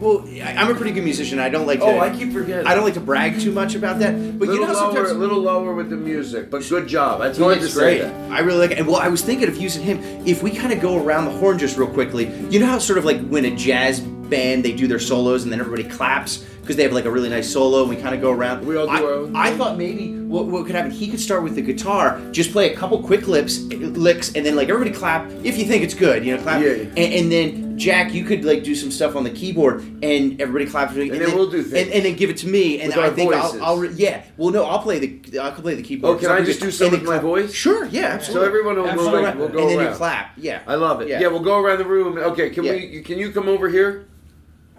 [0.00, 1.38] Well, I- I'm a pretty good musician.
[1.38, 1.84] I don't like to.
[1.86, 2.66] Oh, I keep forgetting.
[2.66, 4.12] I don't like to brag too much about that.
[4.38, 7.20] But little you know, lower, sometimes a little lower with the music, but good job.
[7.20, 7.80] That's He hard to likes say.
[7.80, 8.02] great.
[8.02, 8.32] That.
[8.32, 8.78] I really like it.
[8.78, 9.98] And well, I was thinking of using him.
[10.26, 12.98] If we kind of go around the horn just real quickly, you know how sort
[12.98, 16.76] of like when a jazz band they do their solos and then everybody claps because
[16.76, 18.64] they have like a really nice solo and we kind of go around.
[18.64, 21.18] We all do I, our own I thought maybe what, what could happen, he could
[21.18, 24.96] start with the guitar, just play a couple quick lips, licks, and then like everybody
[24.96, 26.62] clap if you think it's good, you know, clap.
[26.62, 26.70] Yeah.
[26.74, 30.66] And, and then Jack, you could like do some stuff on the keyboard and everybody
[30.66, 30.94] claps.
[30.94, 31.72] And, then we'll do things.
[31.86, 33.60] And, and then give it to me, and With I our think voices.
[33.60, 34.22] I'll, I'll re- yeah.
[34.36, 36.16] Well, no, I'll play the I can play the keyboard.
[36.16, 37.22] Oh, can I just do some with my clap.
[37.22, 37.52] voice?
[37.52, 38.44] Sure, yeah, absolutely.
[38.44, 39.22] So everyone will go, Absolutely.
[39.22, 39.90] like, we'll go and then around.
[39.92, 40.32] you clap.
[40.36, 41.08] Yeah, I love it.
[41.08, 41.20] Yeah.
[41.20, 41.28] Yeah.
[41.28, 42.18] we'll go around the room.
[42.18, 42.72] Okay, can Yeah.
[42.72, 43.02] we?
[43.02, 44.06] Can you come over here?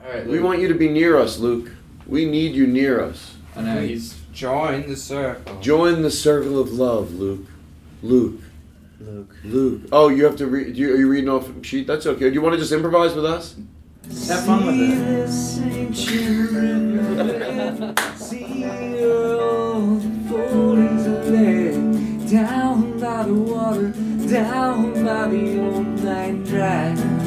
[0.04, 1.72] All right, We want you to be near us, Luke.
[2.08, 3.36] We need you near us.
[3.56, 5.60] I know he's joined the circle.
[5.60, 7.46] Join the circle of love, Luke.
[8.02, 8.42] Luke.
[9.02, 9.36] Luke.
[9.44, 9.82] Luke.
[9.92, 10.78] Oh, you have to read.
[10.78, 11.88] You, are you reading off sheet?
[11.88, 12.30] That's okay.
[12.30, 13.56] Do you want to just improvise with us?
[14.28, 15.32] Have fun with it.
[22.30, 23.90] Down by the water,
[24.30, 27.21] down by the old line drive.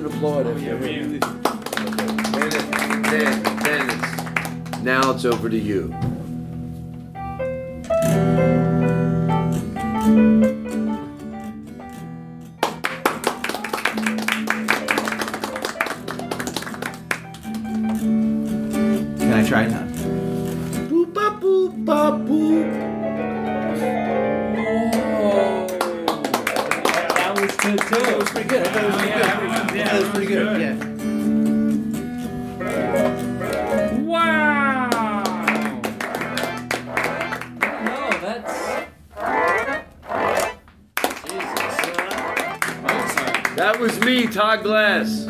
[0.00, 0.58] Oh, we didn't applaud it.
[0.60, 1.18] Yeah, we-
[2.40, 5.92] Then, then, then now it's over to you.
[18.00, 19.84] Can I try it now?
[20.88, 22.64] Boop, ba, boop, ba, boop.
[27.14, 28.00] That was good too.
[28.06, 28.99] That was pretty good.
[29.90, 30.60] I thought was pretty good.
[30.60, 30.86] Yeah, That
[33.10, 33.60] was pretty good.
[33.60, 33.94] Yeah.
[34.02, 35.22] Wow.
[37.84, 38.54] No, that's.
[43.56, 45.26] That was me, Todd Glass.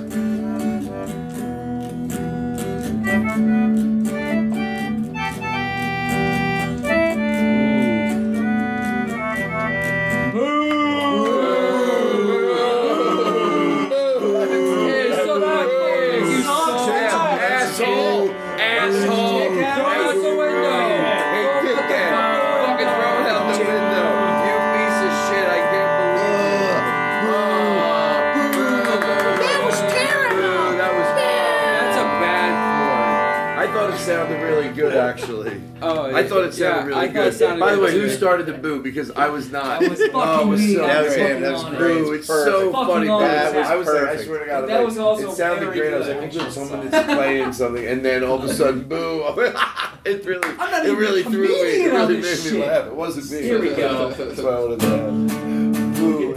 [36.31, 37.35] Thought it sounded yeah, really I thought good.
[37.35, 38.11] sounded By the good way, who too.
[38.11, 38.83] started the boo?
[38.83, 39.81] Because I was not.
[39.81, 40.75] That was oh, it fucking was me.
[40.75, 41.31] so That was great.
[41.31, 41.41] him.
[41.43, 42.19] That was Boo, great.
[42.21, 43.09] It's so Fucking funny.
[43.09, 43.23] on.
[43.23, 44.25] That That I was was like, I perfect.
[44.27, 45.93] swear to God, That I'm was like, also it sounded very great.
[45.95, 46.17] I was good.
[46.17, 49.21] like, I'm doing someone that's playing something, and then all of a sudden, boo!
[50.05, 51.49] it really, not it even really a threw me.
[51.49, 52.67] It comedian on really made this me shit.
[52.69, 52.87] laugh.
[52.87, 53.43] It wasn't me.
[53.47, 54.11] Here we go.
[54.19, 55.97] That's why I wanted to laugh.
[55.99, 56.35] Boo!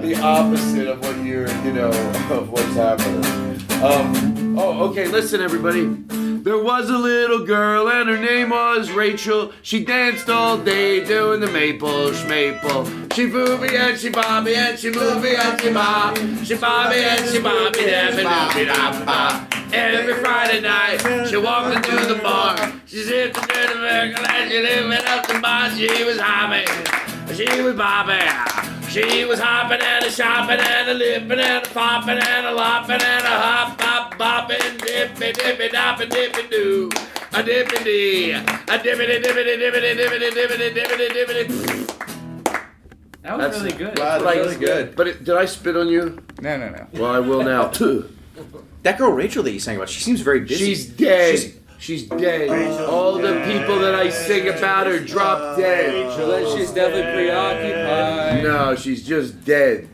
[0.00, 1.88] the opposite of what you're, you know,
[2.30, 3.24] of what's happening.
[3.82, 5.84] Um, oh, okay, listen, everybody.
[6.44, 9.52] There was a little girl and her name was Rachel.
[9.62, 12.84] She danced all day doing the maple schmaple.
[13.14, 16.18] She booby and she bobby and she movie and she bob.
[16.44, 19.48] She bobby and she bobby and she ba.
[19.72, 22.74] Every Friday night she walked into the bar.
[22.84, 25.70] She zipped the dirty miracle and she living up the bar.
[25.70, 26.66] She was hobby.
[27.34, 28.73] She was bobby.
[28.94, 33.02] She was hopping and a shopping and a lipping and a popping and a lopping
[33.02, 36.90] and a hop, hop, bopping, dippy, dippy, doppy, dippy, doo.
[37.32, 41.90] A dippy dee, a dippity, dippity, dippity, dippity, dippity, dippity, dippity.
[43.22, 43.98] That was really good.
[43.98, 44.94] Wow, that's really good.
[44.94, 46.22] But it, did I spit on you?
[46.40, 46.86] No, no, no.
[46.92, 47.72] Well, I will now.
[48.84, 50.66] That girl Rachel that you sang about, she seems very busy.
[50.66, 51.38] She's dead.
[51.38, 51.54] She's-
[51.84, 52.48] She's dead.
[52.88, 56.56] All the people that I sing about her drop dead.
[56.56, 58.42] She's definitely preoccupied.
[58.42, 59.90] No, she's just dead.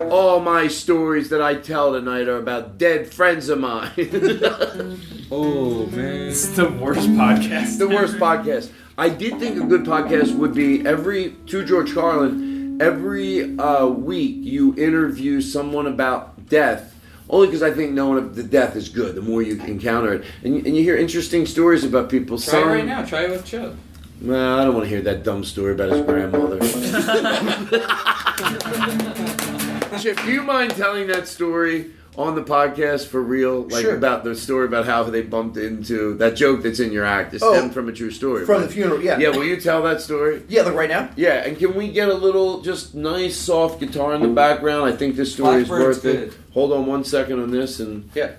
[0.00, 3.90] All my stories that I tell tonight are about dead friends of mine.
[5.30, 7.76] oh man, it's the worst podcast.
[7.80, 8.70] the worst podcast.
[8.96, 12.80] I did think a good podcast would be every to George Carlin.
[12.80, 16.95] Every uh, week you interview someone about death.
[17.28, 19.16] Only because I think knowing of the death is good.
[19.16, 22.38] The more you encounter it, and you, and you hear interesting stories about people.
[22.38, 23.04] Try it right now.
[23.04, 23.74] Try it with Chuck.
[24.22, 26.58] Well, I don't want to hear that dumb story about his grandmother.
[30.00, 33.62] Chip, do you mind telling that story on the podcast for real?
[33.68, 33.96] Like Sure.
[33.96, 37.42] about the story about how they bumped into that joke that's in your act is
[37.42, 38.44] Oh, stemmed from a true story.
[38.46, 38.66] from right?
[38.66, 39.18] the funeral, yeah.
[39.18, 40.42] Yeah, will you tell that story?
[40.48, 41.10] Yeah, like right now?
[41.16, 44.84] Yeah, and can we get a little just nice soft guitar in the background?
[44.86, 46.32] I think this story is Blackbird's worth it.
[46.52, 48.30] Hold on one second on this and Yeah.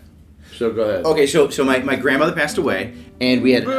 [0.56, 1.06] So go ahead.
[1.06, 3.64] Okay, so so my, my grandmother passed away, and we had.
[3.64, 3.70] She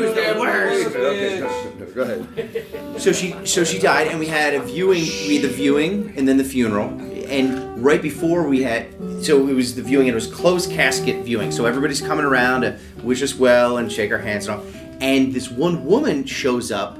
[0.00, 0.96] was the worst.
[0.96, 3.00] Okay, go, go, go ahead.
[3.00, 5.02] So she so she died, and we had a viewing.
[5.28, 6.88] We had the viewing, and then the funeral.
[7.28, 11.24] And right before we had, so it was the viewing, and it was closed casket
[11.24, 11.50] viewing.
[11.50, 14.66] So everybody's coming around to wish us well and shake our hands and all.
[15.00, 16.96] And this one woman shows up,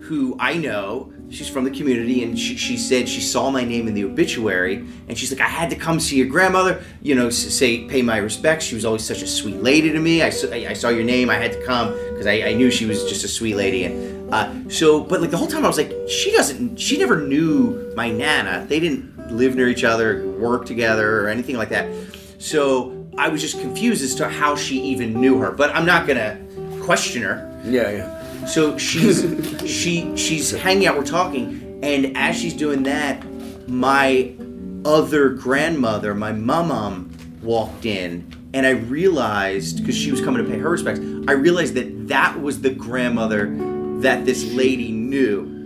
[0.00, 1.12] who I know.
[1.30, 4.84] She's from the community, and she, she said she saw my name in the obituary,
[5.06, 8.16] and she's like, I had to come see your grandmother, you know, say pay my
[8.16, 8.64] respects.
[8.64, 10.22] She was always such a sweet lady to me.
[10.22, 13.04] I, I saw your name, I had to come because I, I knew she was
[13.04, 15.92] just a sweet lady, and uh, so, but like the whole time I was like,
[16.08, 18.66] she doesn't, she never knew my nana.
[18.68, 21.90] They didn't live near each other, work together, or anything like that.
[22.38, 25.50] So I was just confused as to how she even knew her.
[25.50, 26.40] But I'm not gonna
[26.82, 27.60] question her.
[27.64, 28.46] Yeah, yeah.
[28.46, 29.22] So she's
[29.66, 30.96] she she's hanging out.
[30.96, 33.24] We're talking, and as she's doing that,
[33.68, 34.34] my
[34.84, 37.10] other grandmother, my mom,
[37.42, 41.74] walked in, and I realized because she was coming to pay her respects, I realized
[41.74, 43.54] that that was the grandmother
[44.00, 45.59] that this lady knew.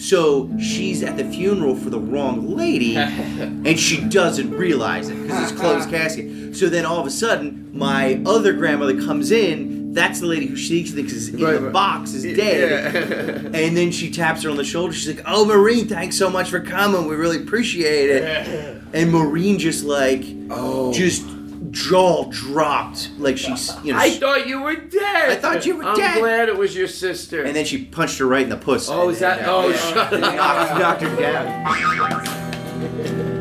[0.00, 5.52] So she's at the funeral for the wrong lady, and she doesn't realize it because
[5.52, 6.56] it's closed casket.
[6.56, 9.92] So then all of a sudden, my other grandmother comes in.
[9.92, 13.54] That's the lady who she thinks is in the box is dead.
[13.54, 14.92] And then she taps her on the shoulder.
[14.94, 17.06] She's like, "Oh, Maureen, thanks so much for coming.
[17.06, 21.24] We really appreciate it." And Maureen just like, oh, just
[21.70, 23.98] jaw dropped, like she's, you know.
[23.98, 25.30] I thought you were dead.
[25.30, 26.16] I thought you were dead!
[26.16, 27.44] I'm glad it was your sister.
[27.44, 28.88] and then she punched her right in the puss.
[28.88, 29.42] Oh, is that?
[29.46, 30.20] Oh, shut up.
[30.20, 33.39] knocked, knocked her down.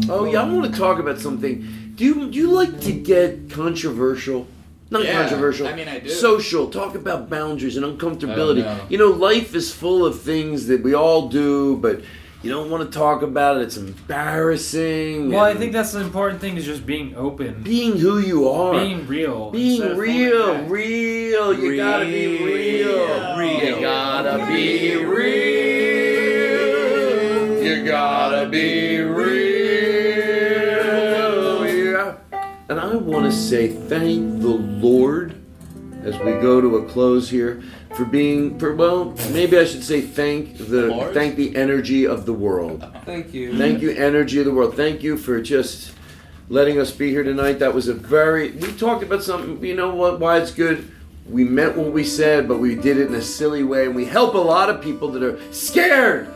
[0.09, 1.93] Oh yeah, I want to talk about something.
[1.95, 4.47] Do you do you like to get controversial?
[4.91, 5.67] Not Yeah, controversial.
[5.67, 6.09] I mean, I do.
[6.09, 6.69] Social.
[6.69, 8.63] Talk about boundaries and uncomfortability.
[8.65, 8.85] Oh, no.
[8.89, 12.01] You know, life is full of things that we all do, but
[12.41, 13.63] you don't want to talk about it.
[13.63, 15.29] It's embarrassing.
[15.31, 17.61] Well, I think that's the important thing is just being open.
[17.61, 18.79] being who you are.
[18.79, 19.51] Being real.
[19.51, 20.71] Being instead of real, holding back.
[20.71, 21.53] real.
[21.59, 23.53] You gotta be real.
[23.53, 25.58] You gotta be real.
[27.79, 29.25] You gotta be real.
[31.65, 32.17] Yeah.
[32.67, 35.41] And I want to say thank the Lord
[36.03, 37.63] as we go to a close here
[37.95, 41.13] for being for well maybe I should say thank the Lord?
[41.13, 42.85] thank the energy of the world.
[43.05, 43.57] Thank you.
[43.57, 44.75] Thank you, energy of the world.
[44.75, 45.93] Thank you for just
[46.49, 47.59] letting us be here tonight.
[47.59, 48.51] That was a very.
[48.51, 49.63] We talked about something.
[49.63, 50.19] You know what?
[50.19, 50.91] Why it's good.
[51.29, 54.03] We meant what we said, but we did it in a silly way, and we
[54.03, 56.27] help a lot of people that are scared,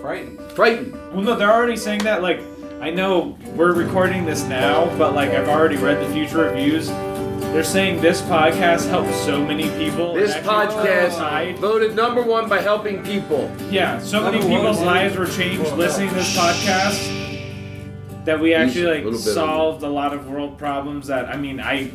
[0.00, 0.40] Frightened.
[0.52, 0.92] frightened.
[1.12, 2.22] Well, no, they're already saying that.
[2.22, 2.40] Like,
[2.80, 6.88] I know we're recording this now, but like I've already read the future reviews.
[6.88, 10.14] They're saying this podcast helps so many people.
[10.14, 13.50] This actually podcast turned voted number one by helping people.
[13.70, 14.86] Yeah, so many Number one, people's dude.
[14.86, 19.82] lives were changed listening to this podcast that we Easy, actually like little bit solved
[19.82, 21.06] a lot of world problems.
[21.08, 21.90] That I mean, I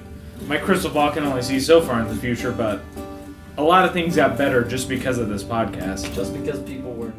[0.48, 2.82] my crystal ball can only see so far in the future, but
[3.58, 6.13] a lot of things got better just because of this podcast.
[6.16, 7.13] Just because people were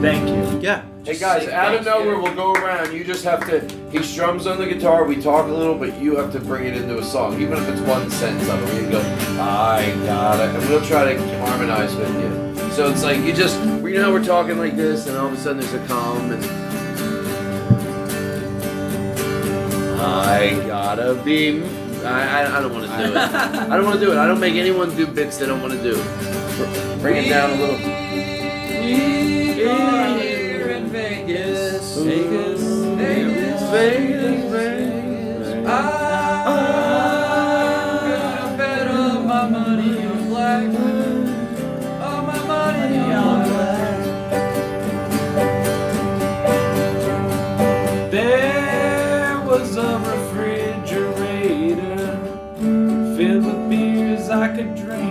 [0.00, 0.60] Thank you.
[0.60, 0.84] Yeah.
[1.04, 2.92] Hey guys, out of nowhere, we'll go around.
[2.94, 3.60] You just have to.
[3.90, 5.04] He strums on the guitar.
[5.04, 7.68] We talk a little, but you have to bring it into a song, even if
[7.68, 8.82] it's one sentence of it.
[8.82, 9.00] We go,
[9.38, 12.70] I got it, and we'll try to harmonize with you.
[12.72, 15.36] So it's like you just, you know, we're talking like this, and all of a
[15.36, 16.44] sudden there's a calm, and
[20.00, 21.62] I gotta be.
[22.04, 23.16] I, I, I don't want to do it.
[23.16, 24.18] I don't want to do it.
[24.18, 25.94] I don't make anyone do bits they don't want to do.
[27.00, 29.23] Bring it down a little.
[32.04, 35.48] Here in Vegas, Vegas, Vegas, Vegas, Vegas.
[35.66, 35.86] I'm
[38.04, 40.66] gonna bet all my money on black.
[42.02, 44.04] All my money on black.
[48.10, 52.18] There was a refrigerator
[53.16, 55.10] filled with beers I could drink.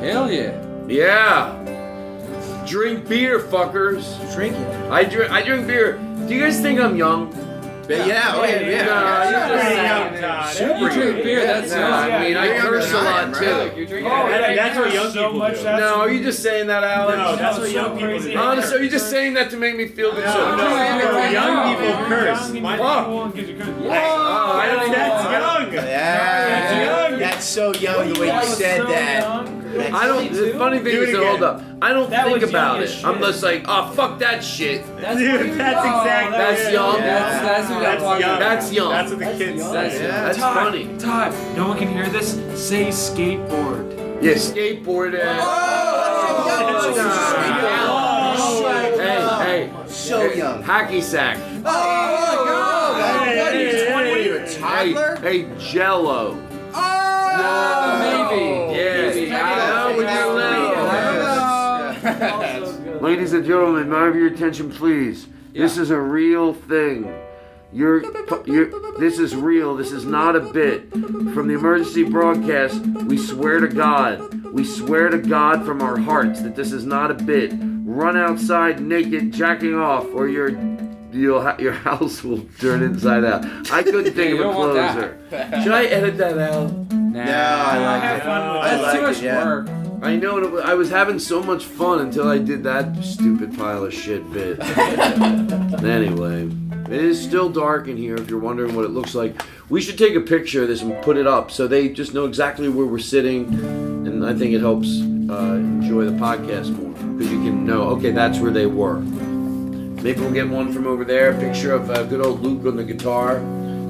[0.00, 0.54] Hell yeah.
[0.86, 1.56] Yeah.
[2.68, 4.16] Drink beer, fuckers.
[4.32, 4.90] Drink it.
[4.92, 5.32] I drink.
[5.32, 5.98] I drink beer.
[6.30, 7.32] Do you guys think I'm young?
[7.88, 8.82] Yeah, oh yeah, yeah.
[8.82, 9.48] Uh, nah, yeah.
[9.48, 12.12] you're just- Pretty young, Super You drink beer, that's Nah, young.
[12.12, 13.38] I mean, I curse a lot am, too.
[13.40, 13.76] right?
[13.76, 15.64] You're drinking Oh, that- that's what young so people much do.
[15.64, 17.18] No, are you just saying that, Alex?
[17.18, 18.36] No, that's what so young people do.
[18.38, 20.24] Honestly, are you just saying that to make me feel good?
[20.24, 22.38] No, so, no, no, young people You're curse.
[22.46, 23.74] young and My- you're cool and 'cause you're good.
[23.86, 25.84] Oh, I don't That's young.
[25.84, 27.18] Yeah, young.
[27.18, 29.48] that's so young the way you said that.
[29.90, 30.00] Young.
[30.02, 30.32] I don't.
[30.32, 31.62] The funny thing Do is, it that, hold up.
[31.82, 32.90] I don't That think was about young it.
[32.90, 33.22] as I'm shit.
[33.24, 34.84] just like, oh fuck that shit.
[34.86, 36.38] Dude, that's exactly.
[36.38, 36.72] That's it.
[36.72, 36.98] young.
[36.98, 38.36] That's, that's what I'm That's talking young.
[38.36, 38.48] about.
[38.54, 38.90] That's young.
[38.90, 40.06] That's what the kids That's say.
[40.06, 40.98] That's Todd, funny.
[40.98, 42.32] Todd, no one can hear this.
[42.54, 43.96] Say skateboard.
[44.22, 45.14] Yeah, skateboard.
[45.18, 45.26] Uh,
[48.98, 49.88] hey, hey.
[49.88, 50.62] So hey, young.
[50.62, 51.38] Hacky sack.
[51.64, 54.10] Oh, what are you, Hey, 20?
[54.10, 55.16] What are you, a Hey, toddler?
[55.22, 56.46] hey, Jello.
[56.72, 58.44] Oh, maybe.
[58.78, 59.32] Yeah, Maybe.
[59.32, 60.06] I know what
[62.04, 62.98] you're Yeah.
[63.00, 65.26] Ladies and gentlemen, may I have your attention, please?
[65.52, 67.12] This is a real thing.
[67.72, 68.02] You're,
[68.46, 69.76] you're, this is real.
[69.76, 70.90] This is not a bit.
[70.90, 76.42] From the emergency broadcast, we swear to God, we swear to God from our hearts
[76.42, 77.52] that this is not a bit.
[77.54, 80.50] Run outside naked, jacking off, or your
[81.12, 83.44] you'll ha- your house will turn inside out.
[83.72, 85.28] I couldn't think You of a don't want that.
[85.30, 85.62] closer.
[85.62, 86.70] Should I edit that out?
[86.92, 88.24] Nah, No, I like it.
[88.24, 89.44] That's like too much it, yeah.
[89.44, 89.66] work.
[90.02, 93.56] I know it was, I was having so much fun until I did that stupid
[93.56, 94.58] pile of shit bit.
[95.84, 96.48] anyway,
[96.86, 99.42] it is still dark in here if you're wondering what it looks like.
[99.68, 102.24] We should take a picture of this and put it up so they just know
[102.24, 103.44] exactly where we're sitting.
[104.06, 108.10] And I think it helps uh, enjoy the podcast more because you can know, okay,
[108.10, 109.00] that's where they were.
[109.00, 112.76] Maybe we'll get one from over there, a picture of uh, good old Luke on
[112.76, 113.38] the guitar.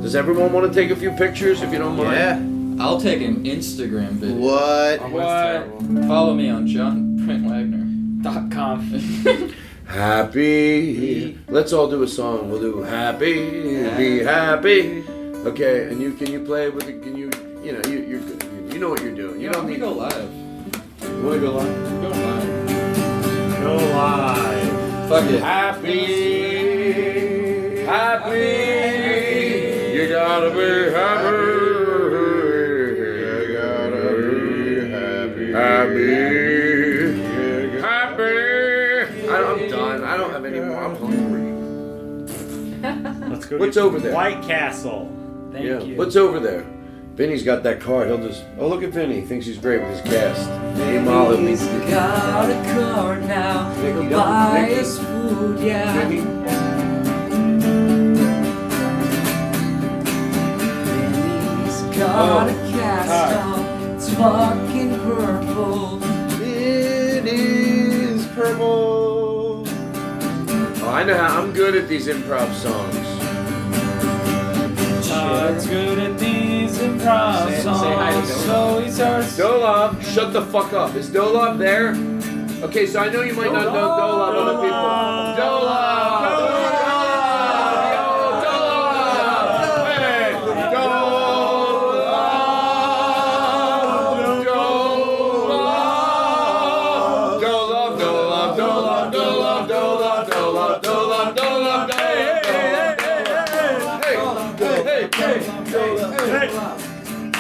[0.03, 2.12] Does everyone want to take a few pictures if you don't mind?
[2.12, 2.60] Yeah.
[2.81, 4.37] I'll take an Instagram video.
[4.37, 5.01] What?
[5.03, 5.69] Oh, what?
[6.09, 7.85] Follow me on John Print Wagner.
[8.23, 8.81] Dot com.
[9.87, 11.37] Happy.
[11.49, 12.49] Let's all do a song.
[12.51, 13.51] We'll do happy,
[13.97, 15.05] be happy.
[15.45, 17.03] Okay, and you can you play with it?
[17.03, 17.31] Can you
[17.62, 18.43] you know you you're good.
[18.43, 19.38] You, you know what you're doing.
[19.40, 20.31] You Yeah, don't we need go live.
[21.03, 22.01] You want to go live?
[22.01, 22.66] Go live.
[23.61, 25.09] Go live.
[25.11, 25.43] Fuck it.
[25.43, 26.07] Happy,
[27.85, 29.99] happy.
[29.99, 31.50] You gotta be happy.
[43.51, 43.59] Go.
[43.59, 44.15] What's get over there?
[44.15, 45.11] White Castle.
[45.53, 45.81] Thank yeah.
[45.81, 45.97] you.
[45.97, 46.65] What's over there?
[47.15, 48.07] Vinny's got that card.
[48.09, 48.45] He'll just.
[48.59, 49.21] Oh, look at Vinny.
[49.21, 50.49] He thinks he's great with his cast.
[50.79, 51.47] Meanwhile, he'll be.
[51.49, 53.75] He's got a car now.
[53.83, 54.81] Nicky, He'll buy Nicky.
[54.81, 56.09] us food, yeah.
[56.09, 56.21] Vinny.
[61.65, 63.35] He's got Oh, a cast hi.
[63.43, 63.61] on.
[63.97, 66.03] It's fucking purple.
[66.43, 69.65] It is purple.
[69.67, 71.41] Oh, I know how.
[71.43, 73.10] I'm good at these improv songs.
[75.31, 78.47] Todd's good at these improv Say- say hi to songs, Dolab.
[78.47, 79.38] so he starts.
[79.38, 80.95] Dolab, shut the fuck up.
[80.97, 81.95] Is Dolab there?
[82.64, 84.77] Okay, so I know you might not know Dolab, other people.
[84.77, 85.38] Dolab!
[85.38, 85.89] Dolab!
[106.31, 106.37] He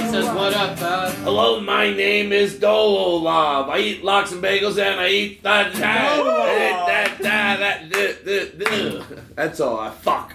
[0.08, 1.14] says, what up, Todd?
[1.18, 3.68] Hello, my name is Dolab.
[3.68, 5.72] I eat lox and bagels and I eat eh, that.
[5.74, 9.36] that, that, that, that, that, that, that.
[9.36, 9.78] That's all.
[9.78, 10.34] I fuck.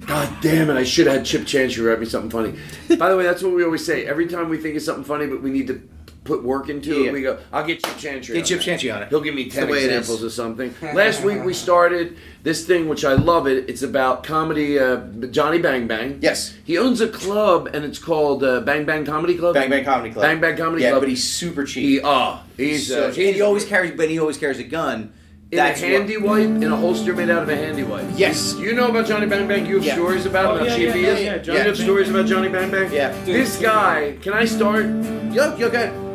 [0.00, 0.76] God damn it!
[0.76, 2.58] I should have had Chip Chantry write me something funny.
[2.98, 4.06] By the way, that's what we always say.
[4.06, 5.80] Every time we think of something funny, but we need to
[6.26, 7.08] put work into Yeah.
[7.08, 7.12] it.
[7.12, 8.34] We go, I'll get Chip Chantry.
[8.34, 9.08] Get on Chip that." Chantry on it.
[9.08, 10.74] He'll give me ten the way examples of something.
[10.94, 13.46] Last week we started this thing, which I love.
[13.46, 13.68] It.
[13.68, 14.78] It's about comedy.
[14.78, 14.96] Uh,
[15.30, 16.18] Johnny Bang Bang.
[16.20, 16.54] Yes.
[16.64, 19.54] He owns a club, and it's called uh, Bang Bang Comedy Club.
[19.54, 20.22] Bang Bang Comedy Club.
[20.22, 21.02] Bang Bang Comedy yeah, Club.
[21.02, 21.84] but he's super cheap.
[21.84, 25.12] He, oh, he's so, uh, and he always carries, but he always carries a gun.
[25.52, 28.04] in That's a what- handy wipe, in a holster made out of a handy wipe.
[28.16, 28.56] Yes.
[28.58, 29.64] You know about Johnny Bang Bang?
[29.64, 29.94] You have Yeah.
[29.94, 31.46] stories about him, Oh, how yeah, cheap yeah, he yeah, is?
[31.46, 32.92] yeah, you have stories about Johnny Bang Bang?
[32.92, 33.14] Yeah.
[33.24, 34.86] This guy, can I start?
[35.32, 36.05] Yup, you're good.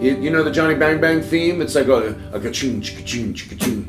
[0.00, 1.62] You, you know the Johnny Bang Bang theme?
[1.62, 3.86] It's like a, a ka-ching, ching ching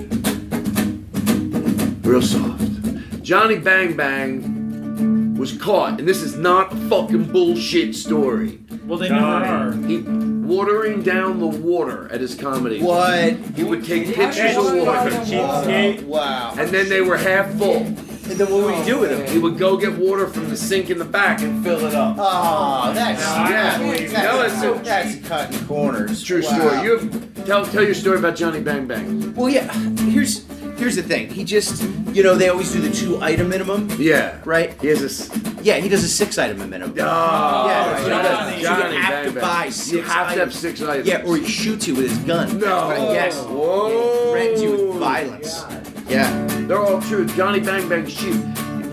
[2.01, 3.22] Real soft.
[3.24, 8.60] Johnny Bang Bang was caught, and this is not a fucking bullshit story.
[8.86, 9.74] Well, they never are.
[9.74, 12.82] He watering down the water at his comedy.
[12.82, 13.34] What?
[13.55, 16.53] He would take pictures of water, Wow.
[16.58, 17.86] and then they were half full.
[18.30, 19.25] And then what would he do with him?
[19.32, 22.15] He would go get water from the sink in the back and fill it up.
[22.19, 23.78] Oh, that's Yeah.
[23.80, 26.21] that's, No, it's a- that's cutting corners.
[26.23, 26.57] True Wow.
[26.59, 26.84] story.
[26.84, 29.34] You have, tell tell your story about Johnny Bang Bang.
[29.36, 29.71] Well, yeah.
[30.09, 30.41] Here's
[30.78, 31.28] here's the thing.
[31.30, 34.36] He just, you know, they always do the two item minimum, Yeah.
[34.45, 34.73] right?
[34.80, 35.30] He has this.
[35.63, 36.91] Yeah, he does a six item minimum.
[36.91, 39.41] Oh, yeah, you know, Johnny, so Johnny you have Bang to Bang.
[39.41, 40.55] buy You six have to have items.
[40.59, 41.07] six items.
[41.07, 42.59] Yeah, or he shoots you with his gun.
[42.59, 43.11] No.
[43.11, 43.36] Yes.
[43.38, 44.32] Whoa.
[44.32, 45.63] Threatens you with violence.
[46.07, 46.47] Yeah.
[46.68, 47.26] They're all true.
[47.26, 48.36] Johnny Bang Bang's cheap.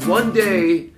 [0.07, 0.91] One day,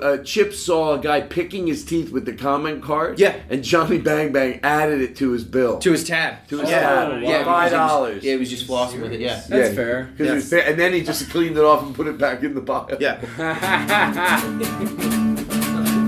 [0.00, 3.18] uh, Chip saw a guy picking his teeth with the comment card.
[3.18, 3.36] Yeah.
[3.50, 5.78] And Johnny Bang Bang added it to his bill.
[5.80, 6.46] To his tab.
[6.48, 6.80] To his yeah.
[6.80, 7.22] tab.
[7.22, 8.24] Yeah, Five because he was- dollars.
[8.24, 9.20] Yeah, he was just flossing with it.
[9.20, 9.42] Yeah.
[9.48, 10.04] That's fair.
[10.16, 12.42] Because it was fa- and then he just cleaned it off and put it back
[12.42, 12.88] in the pile.
[12.98, 13.20] Yeah.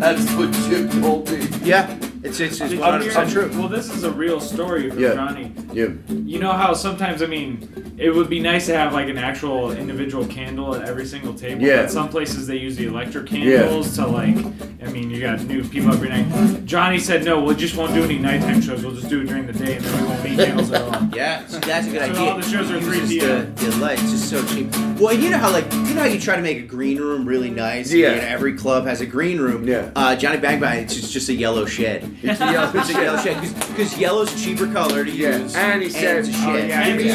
[0.01, 1.47] That's what Chip told me.
[1.63, 1.95] Yeah.
[2.23, 3.51] It's it's, it's Did you 100% true.
[3.59, 5.15] Well, this is a real story from Yeah.
[5.15, 5.53] Johnny.
[5.73, 5.89] Yeah.
[6.09, 9.71] You know how sometimes, I mean, it would be nice to have like an actual
[9.73, 11.63] individual candle at every single table.
[11.63, 11.83] Yeah.
[11.83, 14.37] But some places they use the electric candles to like,
[14.83, 16.65] I mean, you got new people every night.
[16.67, 18.85] Johnny said, no, we just won't do any nighttime shows.
[18.85, 21.09] We'll just do it during the day and then we won't need candles at all.
[21.15, 22.21] Yeah, so that's a good So idea.
[22.33, 23.55] all the shows are Uses 3 the, p.m.
[23.55, 23.99] the light.
[24.03, 24.69] It's just so cheap.
[24.99, 27.25] Well, you know how like you know how you try to make a green room
[27.25, 27.93] really nice.
[27.93, 28.11] Yeah.
[28.11, 29.67] You know, every club has a green room.
[29.69, 29.91] Yeah.
[29.95, 32.03] Uh, Johnny Bang Bang, it's just, just a yellow shed.
[32.23, 35.55] It's a yellow It's a yellow shed because yellow's a cheaper color to Yeah, use.
[35.55, 37.09] and he said- it's a oh, yeah, And he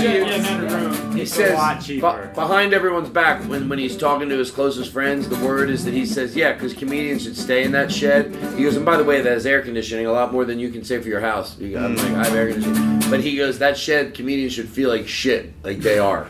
[0.69, 1.15] you said- get another room.
[1.15, 1.99] He It's says a lot be-
[2.35, 5.93] behind everyone's back when, when he's talking to his closest friends, the word is that
[5.93, 8.35] he says, yeah, because comedians should stay in that shed.
[8.55, 10.69] He goes, and by the way, that has air conditioning, a lot more than you
[10.69, 11.57] can say for your house.
[11.59, 12.99] I'm like, I have air conditioning.
[13.09, 16.27] But he goes, that shed, comedians should feel like shit, like they are.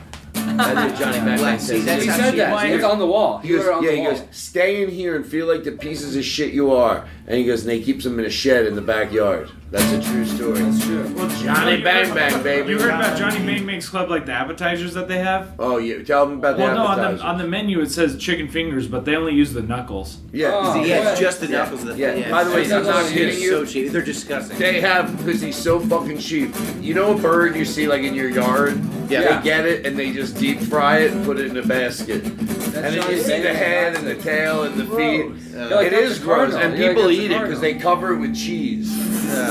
[0.58, 1.68] That's what Johnny Bang Bang says.
[1.68, 2.66] see, that's He how said she- that.
[2.70, 3.38] It's on the wall.
[3.40, 4.12] He goes, wrote it on yeah, the he wall.
[4.12, 7.06] goes, stay in here and feel like the pieces of shit you are.
[7.28, 9.52] And he goes, and they keeps them in a shed in the backyard.
[9.70, 10.62] That's a true story.
[10.64, 11.14] That's true.
[11.16, 12.72] Well, Johnny you Bang heard- Bang, baby.
[12.72, 15.54] You heard about Johnny Bang Bang's Club, like the appetizers that they have?
[15.60, 17.20] Oh, you tell them about the Well, no, on appetizers.
[17.22, 20.18] the, on the menu it says chicken fingers, but they only use the knuckles.
[20.34, 20.50] yeah.
[20.52, 20.76] Oh.
[20.84, 21.28] Yeah, it's Yeah.
[21.28, 21.86] just the knuckles.
[21.86, 22.32] That, Yeah.
[22.32, 23.52] By the way, I'm not so kidding you.
[23.52, 23.92] so cheap.
[23.92, 24.58] They're disgusting.
[24.58, 26.52] They have because he's so fucking cheap.
[26.82, 28.80] You know a bird you see like in your yard?
[29.10, 29.38] Yeah.
[29.38, 32.24] They get it and they just deep fry it and put it in a basket.
[32.26, 35.26] and then you see the head and the tail and the feet.
[35.52, 36.60] You're like, it that's is a gross, cardinal.
[36.60, 38.90] and You're like, people that's eat it because they cover it with cheese.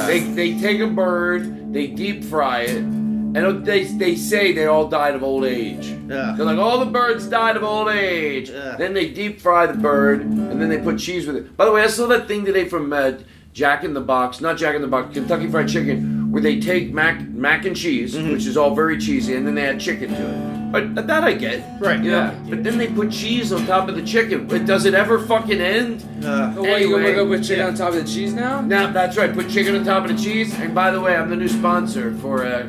[0.07, 4.89] They they take a bird, they deep fry it, and they they say they all
[4.89, 5.87] died of old age.
[5.87, 6.35] Yeah.
[6.37, 8.51] They're like all the birds died of old age.
[8.51, 8.77] Yeah.
[8.77, 11.57] Then they deep fry the bird, and then they put cheese with it.
[11.57, 13.13] By the way, I saw that thing today from uh,
[13.53, 16.93] Jack in the Box, not Jack in the Box, Kentucky Fried Chicken, where they take
[16.93, 18.32] mac mac and cheese, Mm-hmm.
[18.32, 20.72] which is all very cheesy, and then they add chicken to it.
[20.72, 23.97] But that I get, Right, You know, but then they put cheese on top of
[23.97, 24.47] the chicken.
[24.47, 26.05] But does it ever fucking end?
[26.22, 27.68] Uh, Oh, what, you Anyway, gonna go with chicken yeah.
[27.68, 28.61] on top of the cheese now?
[28.61, 29.32] Now that's right.
[29.34, 30.55] Put chicken on top of the cheese.
[30.61, 32.68] And by the way, I'm the new sponsor for uh,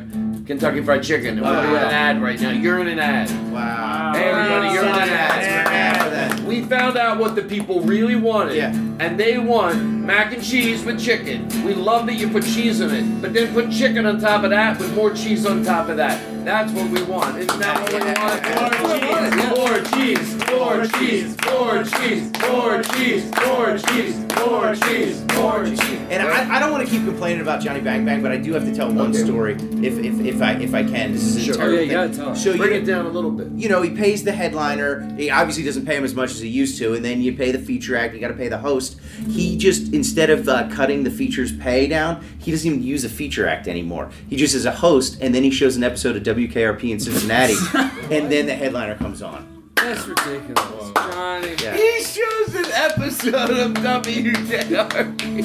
[0.50, 1.38] Kentucky Fried Chicken.
[1.38, 2.50] And we're doing an ad right now.
[2.50, 3.30] You're in an ad.
[3.52, 4.12] wow.
[4.12, 5.64] Hey everybody, you're in an ad.
[5.64, 6.40] we're mad for that.
[6.40, 8.56] We found out what the people really wanted.
[8.56, 8.74] Yeah.
[8.98, 11.46] And they want mac and cheese with chicken.
[11.64, 14.50] We love that you put cheese in it, but then put chicken on top of
[14.50, 16.20] that with more cheese on top of that.
[16.44, 17.38] That's what we want.
[17.38, 19.40] Isn't that what we want?
[19.58, 26.00] More cheese, more cheese, more cheese, more cheese, more cheese, more cheese, more cheese.
[26.10, 28.52] And I, I don't want to keep complaining about Johnny Bang Bang, but I do
[28.54, 29.18] have to tell one Okay.
[29.24, 31.12] story if, if, if I if I can.
[31.12, 31.96] This is a terrible Oh, yeah, you thing.
[31.96, 32.34] gotta tell.
[32.34, 33.48] So Bring you, it down a little bit.
[33.52, 35.12] you know, he pays the headliner.
[35.16, 37.52] He obviously doesn't pay him as much as he used to, and then you pay
[37.52, 38.14] the feature act.
[38.14, 38.98] You got to pay the host.
[39.28, 43.08] He just instead of uh, cutting the feature's pay down, he doesn't even use a
[43.10, 44.10] feature act anymore.
[44.28, 47.54] He just is a host, and then he shows an episode of WKRP in Cincinnati,
[48.14, 49.72] and then the headliner comes on.
[49.76, 50.92] That's ridiculous.
[50.94, 51.54] Johnny.
[51.62, 51.76] Yeah.
[51.76, 55.40] He shows an episode of WJRP.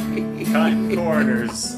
[0.52, 1.76] Cut corners.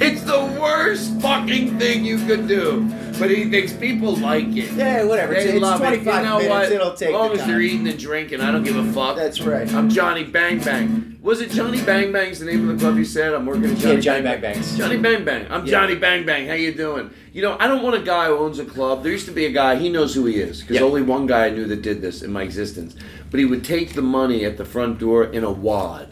[0.00, 2.88] It's the worst fucking thing you could do.
[3.22, 4.72] But he thinks people like it.
[4.72, 5.32] Yeah, whatever.
[5.34, 6.16] They It's- it's love 25 it.
[6.18, 6.50] You know minutes.
[6.50, 6.72] what?
[6.72, 9.16] It'll take As long as you're eating and drinking, I don't give a fuck.
[9.16, 9.72] That's right.
[9.72, 11.16] I'm Johnny Bang Bang.
[11.22, 13.32] Was it Johnny Bang Bang's the name of the club you said?
[13.32, 14.76] I'm working at Johnny, Yeah, Johnny Bang Bangs.
[14.76, 15.46] Johnny Bang Bang.
[15.50, 15.70] I'm Yeah.
[15.70, 16.48] Johnny Bang Bang.
[16.48, 17.10] How you doing?
[17.32, 19.04] You know, I don't want a guy who owns a club.
[19.04, 19.76] There used to be a guy.
[19.76, 20.82] He knows who he is because Yeah.
[20.82, 22.96] only one guy I knew that did this in my existence.
[23.30, 26.08] But he would take the money at the front door in a wad.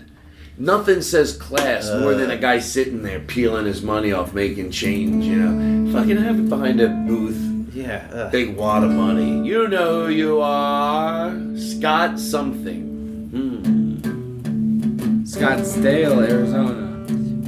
[0.60, 5.24] Nothing says class more than a guy sitting there peeling his money off, making change.
[5.24, 7.74] You know, fucking have it behind a booth.
[7.74, 8.06] Yeah.
[8.12, 8.30] ugh.
[8.30, 9.46] Big wad of money.
[9.48, 11.34] You know who you are.
[11.56, 12.82] Scott something.
[13.30, 13.96] Hmm.
[15.24, 16.89] Scottsdale, Arizona.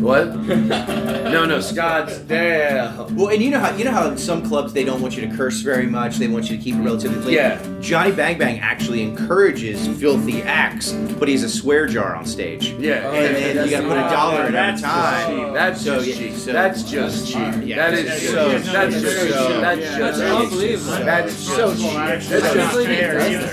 [0.03, 0.35] What?
[0.37, 3.11] no, no, Scottsdale.
[3.13, 5.27] Well, and you know how you know how in some clubs they don't want you
[5.29, 6.17] to curse very much.
[6.17, 7.35] They want you to keep it relatively clean.
[7.37, 7.63] Yeah.
[7.81, 12.71] Johnny Bang Bang actually encourages filthy acts, but he's a swear jar on stage.
[12.73, 13.11] Yeah.
[13.13, 15.31] and then you got to put a dollar in every time.
[15.31, 15.55] just cheap.
[15.55, 16.33] That's So, just cheap.
[16.35, 17.55] so- that's just cheap.
[17.65, 19.99] Yeah, that that's so that's just So- that's yeah.
[19.99, 21.05] just That's unbelievable.
[21.05, 21.93] That's so cheap.
[21.95, 22.77] That's just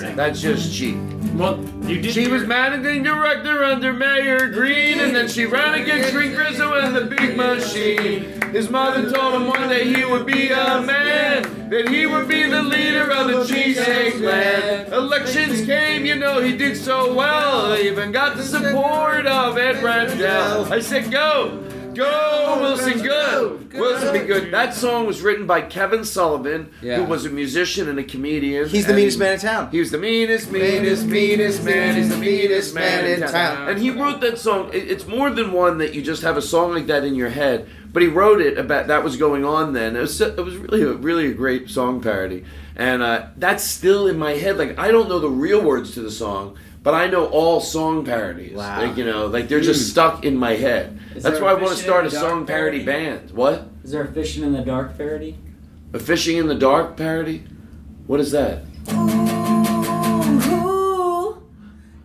[0.01, 0.15] cheap.
[0.15, 0.97] That's just cheap.
[1.33, 2.13] Well, you did.
[2.13, 6.95] She was managing director under Mayor Green, and then she ran against Green Rizzo and
[6.95, 8.41] the Big Machine.
[8.51, 12.43] His mother told him one day he would be a man, that he would be
[12.43, 14.91] the leader of the cheesesteak land.
[14.91, 19.83] Elections came, you know he did so well, He even got the support of Ed
[19.83, 20.71] Rendell.
[20.73, 21.63] I said, go.
[21.93, 23.73] Go, Wilson, Goode.
[23.73, 24.51] Wilson, be good.
[24.51, 26.97] That song was written by Kevin Sullivan, Yeah.
[26.97, 28.67] who was a musician and a comedian.
[28.69, 29.69] He's the and- meanest man in town.
[29.71, 31.95] he was the meanest, meanest, meanest man.
[31.95, 33.69] He's the meanest man in town.
[33.69, 34.69] And he wrote that song.
[34.73, 37.29] It- It's more than one that you just have a song like that in your
[37.29, 37.67] head.
[37.91, 39.95] But he wrote it about that was going on then.
[39.95, 42.43] It was it was really a, really a great song parody,
[42.75, 44.59] and uh, that's still in my head.
[44.59, 48.05] Like I don't know the real words to the song, but I know all song
[48.05, 48.55] parodies.
[48.55, 48.81] Wow.
[48.81, 49.91] Like you know, like they're just hmm.
[49.91, 50.99] stuck in my head.
[51.15, 53.09] Is that's why I want to start a in the Dark song parody parody?
[53.09, 53.31] band.
[53.31, 53.69] What?
[53.83, 55.37] Is there a fishing in the dark parody?
[55.93, 57.43] A fishing in the dark parody?
[58.07, 58.63] What is that?
[60.51, 61.43] Ooh,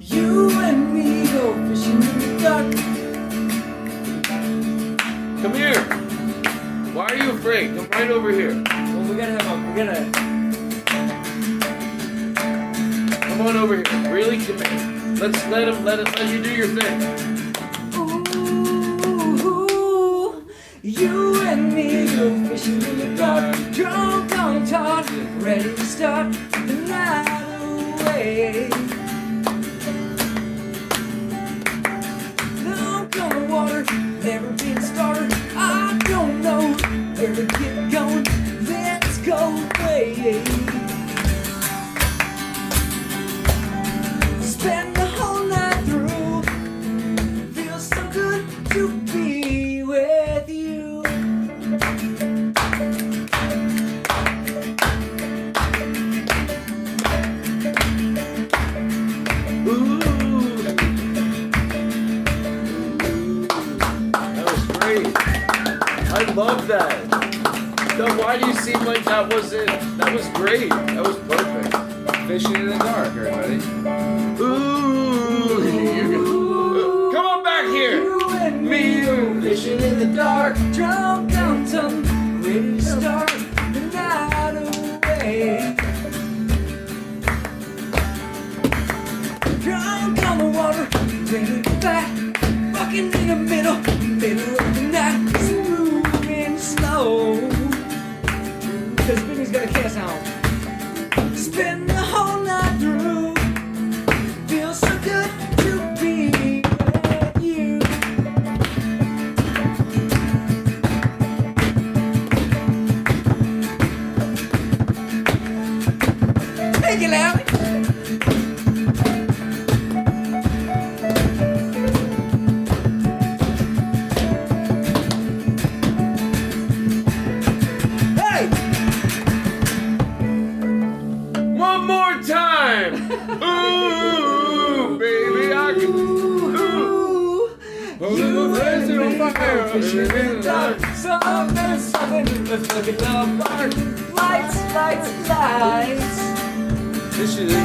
[0.00, 2.74] you and me go fishing in the dark.
[5.42, 5.82] Come here.
[6.94, 7.76] Why are you afraid?
[7.76, 8.54] Come right over here.
[8.54, 10.33] Well, we gotta have a, we gotta.
[13.36, 14.12] Come on over here.
[14.12, 14.56] Really, here.
[15.18, 17.02] Let's let him let it let you do your thing.
[19.42, 20.46] Ooh,
[20.82, 23.56] you and me go fishing in the dark.
[23.72, 25.10] Drunk on Todd,
[25.42, 27.26] ready to start the night
[27.60, 28.68] away.
[32.62, 33.82] Drunk on the water,
[34.22, 35.32] never been started.
[35.56, 36.72] I don't know
[37.16, 38.24] where to get going.
[38.64, 40.53] Let's go away.
[69.42, 69.73] Seem like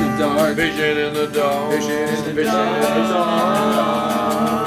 [0.02, 0.56] in the dark.
[0.56, 1.72] Fishing in the dark.
[1.72, 3.98] Vision in the Fishing in the dark.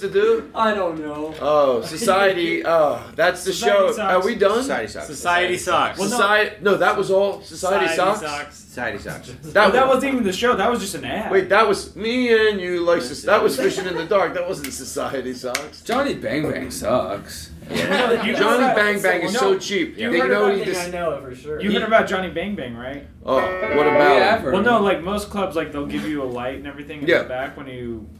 [0.00, 0.50] Supposed to do?
[0.54, 1.34] I don't know.
[1.40, 2.62] Oh, society.
[2.70, 3.92] Oh, that's the Society show.
[3.92, 3.98] sucks.
[3.98, 4.62] Are we done?
[4.62, 5.06] Society sucks.
[5.06, 5.98] Society sucks.
[5.98, 6.16] Well, no.
[6.16, 6.56] Society.
[6.62, 7.40] No, that was all.
[7.42, 8.20] Society, Society sucks.
[8.20, 8.56] sucks.
[8.56, 9.28] Society sucks.
[9.42, 9.96] That, That, that was.
[9.96, 10.54] wasn't even the show.
[10.56, 11.30] That was just an ad.
[11.32, 12.80] Wait, that was me and you.
[12.80, 14.34] Like that was fishing in the dark.
[14.34, 15.82] That wasn't society sucks.
[15.82, 17.50] Johnny Bang Bang sucks.
[17.70, 18.22] Yeah.
[18.24, 19.96] You Johnny heard- Bang Bang is No, so cheap.
[19.96, 20.92] You They heard know about, he I I just.
[20.92, 21.60] know it for sure.
[21.60, 23.06] you heard about Johnny Bang Bang, right?
[23.24, 24.16] Oh, what about?
[24.16, 24.34] Yeah.
[24.34, 27.02] I've heard Well, no, like most clubs, like they'll give you a light and everything
[27.02, 27.22] in Yeah.
[27.22, 28.08] the back when you,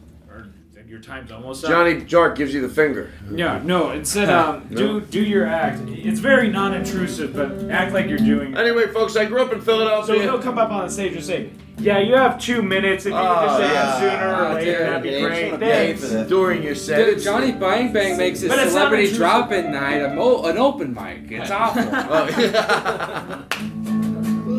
[0.91, 1.71] your time's almost up.
[1.71, 3.11] Johnny Jark gives you the finger.
[3.33, 3.91] Yeah, no.
[3.91, 4.99] It said, um, No.
[4.99, 5.79] do do your act.
[5.87, 8.51] It's very non-intrusive, but act like you're doing.
[8.51, 8.57] it.
[8.59, 10.01] Anyway, folks, I grew up in Philadelphia.
[10.05, 10.31] So Philadelphia.
[10.31, 13.05] he'll come up on the stage and say, "Yeah, you have two minutes.
[13.05, 13.95] If you could just say yeah.
[13.95, 16.11] it sooner or Oh, later, dude, that'd be they great." wanna pay for Thanks.
[16.13, 16.27] that.
[16.27, 17.05] during your set.
[17.05, 19.17] Dude, Johnny Bang Bang makes his But it's not celebrity intrusive.
[19.17, 21.31] drop-in night a mo- an open mic.
[21.31, 21.83] It's awful.
[21.93, 23.43] Oh, yeah.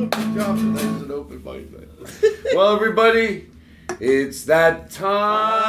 [0.03, 0.17] That's
[1.03, 1.89] an open mic night.
[2.55, 3.49] well, everybody,
[4.05, 5.63] it's that time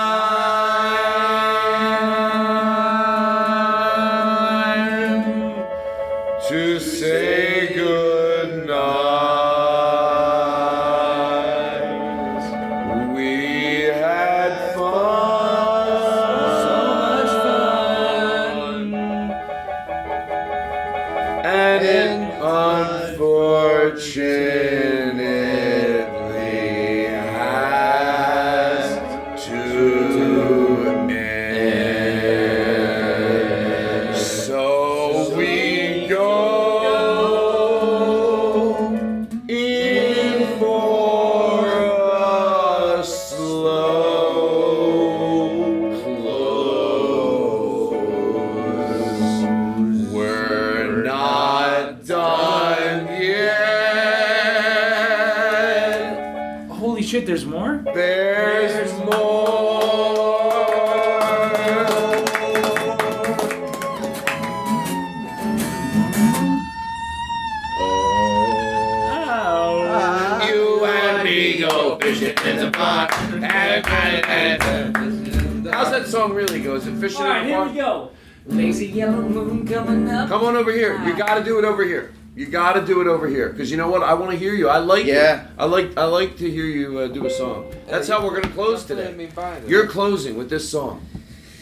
[78.83, 80.27] Lazy yellow moon coming up.
[80.29, 81.01] Come on over here.
[81.05, 82.13] You got to do it over here.
[82.35, 84.03] You got to do it over here because you know what?
[84.03, 84.67] I want to hear you.
[84.67, 85.43] I like Yeah.
[85.43, 85.47] it.
[85.57, 87.71] I like I like to hear you uh, do a song.
[87.87, 89.15] That's how we're gonna close today.
[89.15, 91.05] You're You're closing with this song,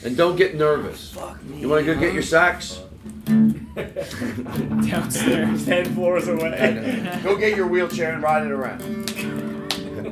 [0.04, 1.16] and don't get nervous.
[1.58, 2.80] You want to go get your sax?
[4.88, 7.20] Downstairs, ten floors away.
[7.24, 8.82] Go get your wheelchair and ride it around.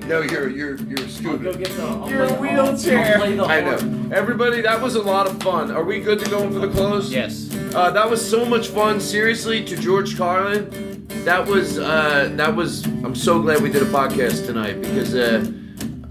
[0.10, 0.76] No, you're your
[1.08, 1.38] scooter.
[1.38, 1.84] Go get the.
[1.84, 3.14] I'll Your play I'll- wheelchair.
[3.14, 4.10] I'll play the I horn.
[4.10, 4.16] know.
[4.16, 5.70] Everybody, that was a lot of fun.
[5.72, 7.12] Are we good to go in for the close?
[7.12, 7.48] Yes.
[7.76, 9.00] Uh, that was so much fun.
[9.00, 12.86] Seriously, to George Carlin, that was uh, that was.
[12.86, 15.46] I'm so glad we did a podcast tonight because uh,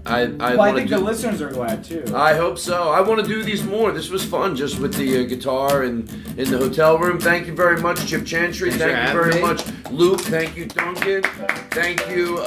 [0.05, 2.03] I I Well, I want to think the listeners are glad too.
[2.15, 2.89] I hope so.
[2.91, 3.91] I want to do these more.
[3.91, 7.19] This was fun, just with the uh, guitar and in the hotel room.
[7.19, 8.71] Thank you very much, Chip Chantry.
[8.71, 9.41] Thanks Thank you very me.
[9.41, 10.21] much, Luke.
[10.21, 11.23] Thank you, Duncan.
[11.71, 12.41] Thank you, uh,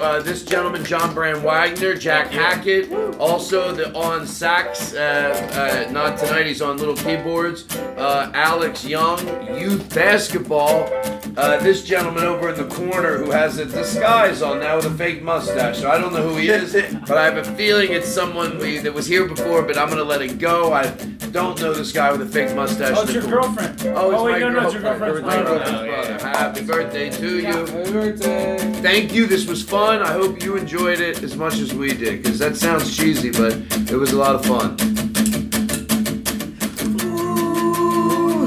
[0.00, 2.92] uh, this gentleman, John Brand Wagner, Jack Hackett.
[3.18, 6.46] Also, the on sax, uh, uh, not tonight.
[6.46, 7.64] He's on little keyboards.
[7.76, 9.18] Uh, Alex Young,
[9.58, 10.88] youth basketball.
[11.36, 14.90] Uh, this gentleman over in the corner who has a disguise on now with a
[14.90, 15.78] fake mustache.
[15.78, 16.74] So I don't know who he is,
[17.06, 19.62] but I have a feeling it's someone we, that was here before.
[19.62, 20.72] But I'm gonna let it go.
[20.72, 20.88] I
[21.32, 22.94] don't know this guy with a fake mustache.
[22.96, 23.80] Oh, it's your girlfriend.
[23.86, 25.24] Oh, it's oh, wait, my no, no, it's your girlfriend.
[25.24, 25.64] girlfriend's My brother.
[25.64, 26.38] girlfriend's oh, brother.
[26.38, 27.44] Happy birthday to you.
[27.44, 28.58] Happy birthday.
[28.82, 29.26] Thank you.
[29.26, 30.02] This was fun.
[30.02, 33.52] I hope you enjoyed it as much as we did, because that sounds cheesy, but
[33.90, 34.76] it was a lot of fun.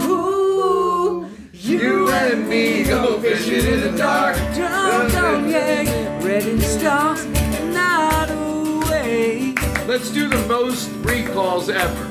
[0.03, 4.32] Ooh, You and me go fishing in the dark.
[9.93, 12.05] Let's do the most recalls ever.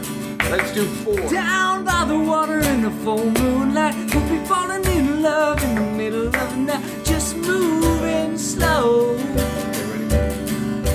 [0.53, 1.17] Let's do four.
[1.29, 5.81] Down by the water in the full moonlight, we'll be falling in love in the
[5.81, 9.17] middle of the night, just moving slow.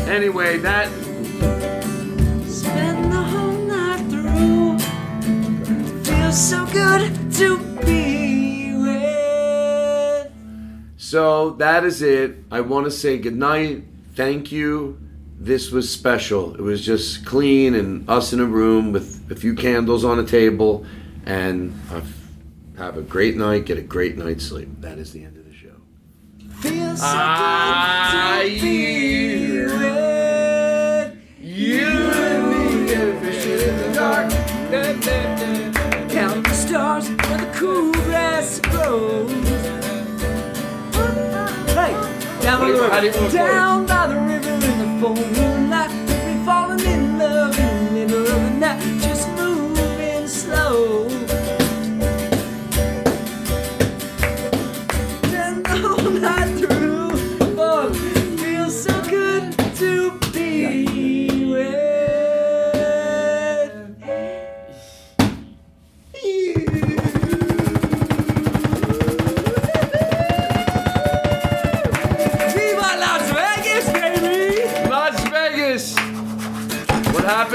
[0.08, 0.88] Anyway, that
[2.48, 4.80] Spend the whole night through.
[6.06, 10.32] Feels so good to be with.
[10.96, 12.38] So that is it.
[12.50, 13.84] I want to say goodnight.
[14.16, 15.07] Thank you.
[15.40, 16.56] This was special.
[16.56, 20.26] It was just clean and us in a room with a few candles on a
[20.26, 20.86] table,
[21.26, 21.74] and
[22.78, 23.66] have a great night.
[23.66, 24.68] Get a great night's sleep.
[24.80, 25.76] That is the end of the show.
[26.60, 29.68] Feels so I good to be hear.
[31.40, 34.32] You and me get fishing in the dark.
[36.10, 39.32] Count the stars where the cool grass grows.
[41.74, 41.94] Hey,
[42.42, 44.37] down by the How do you river, down by the river
[44.78, 45.16] telephone.
[45.34, 48.97] We're like to be falling in love in the middle of the night.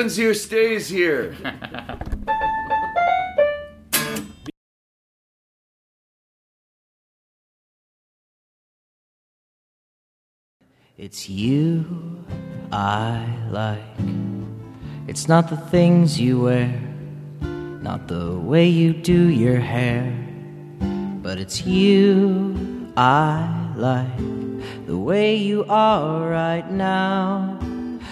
[0.02, 1.36] Happens here stays here.
[10.98, 11.84] It's you
[12.70, 13.82] I like.
[15.08, 16.70] It's not the things you wear,
[17.80, 20.12] not the way you do your hair,
[21.22, 24.16] but it's you I like.
[24.86, 27.58] The way you are right now,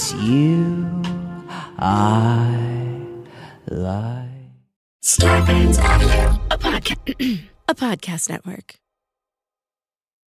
[0.00, 1.02] It's you
[1.78, 2.96] I
[3.68, 4.30] like.
[5.04, 6.40] Starbane's Audio.
[6.50, 8.79] A, podca- a podcast network.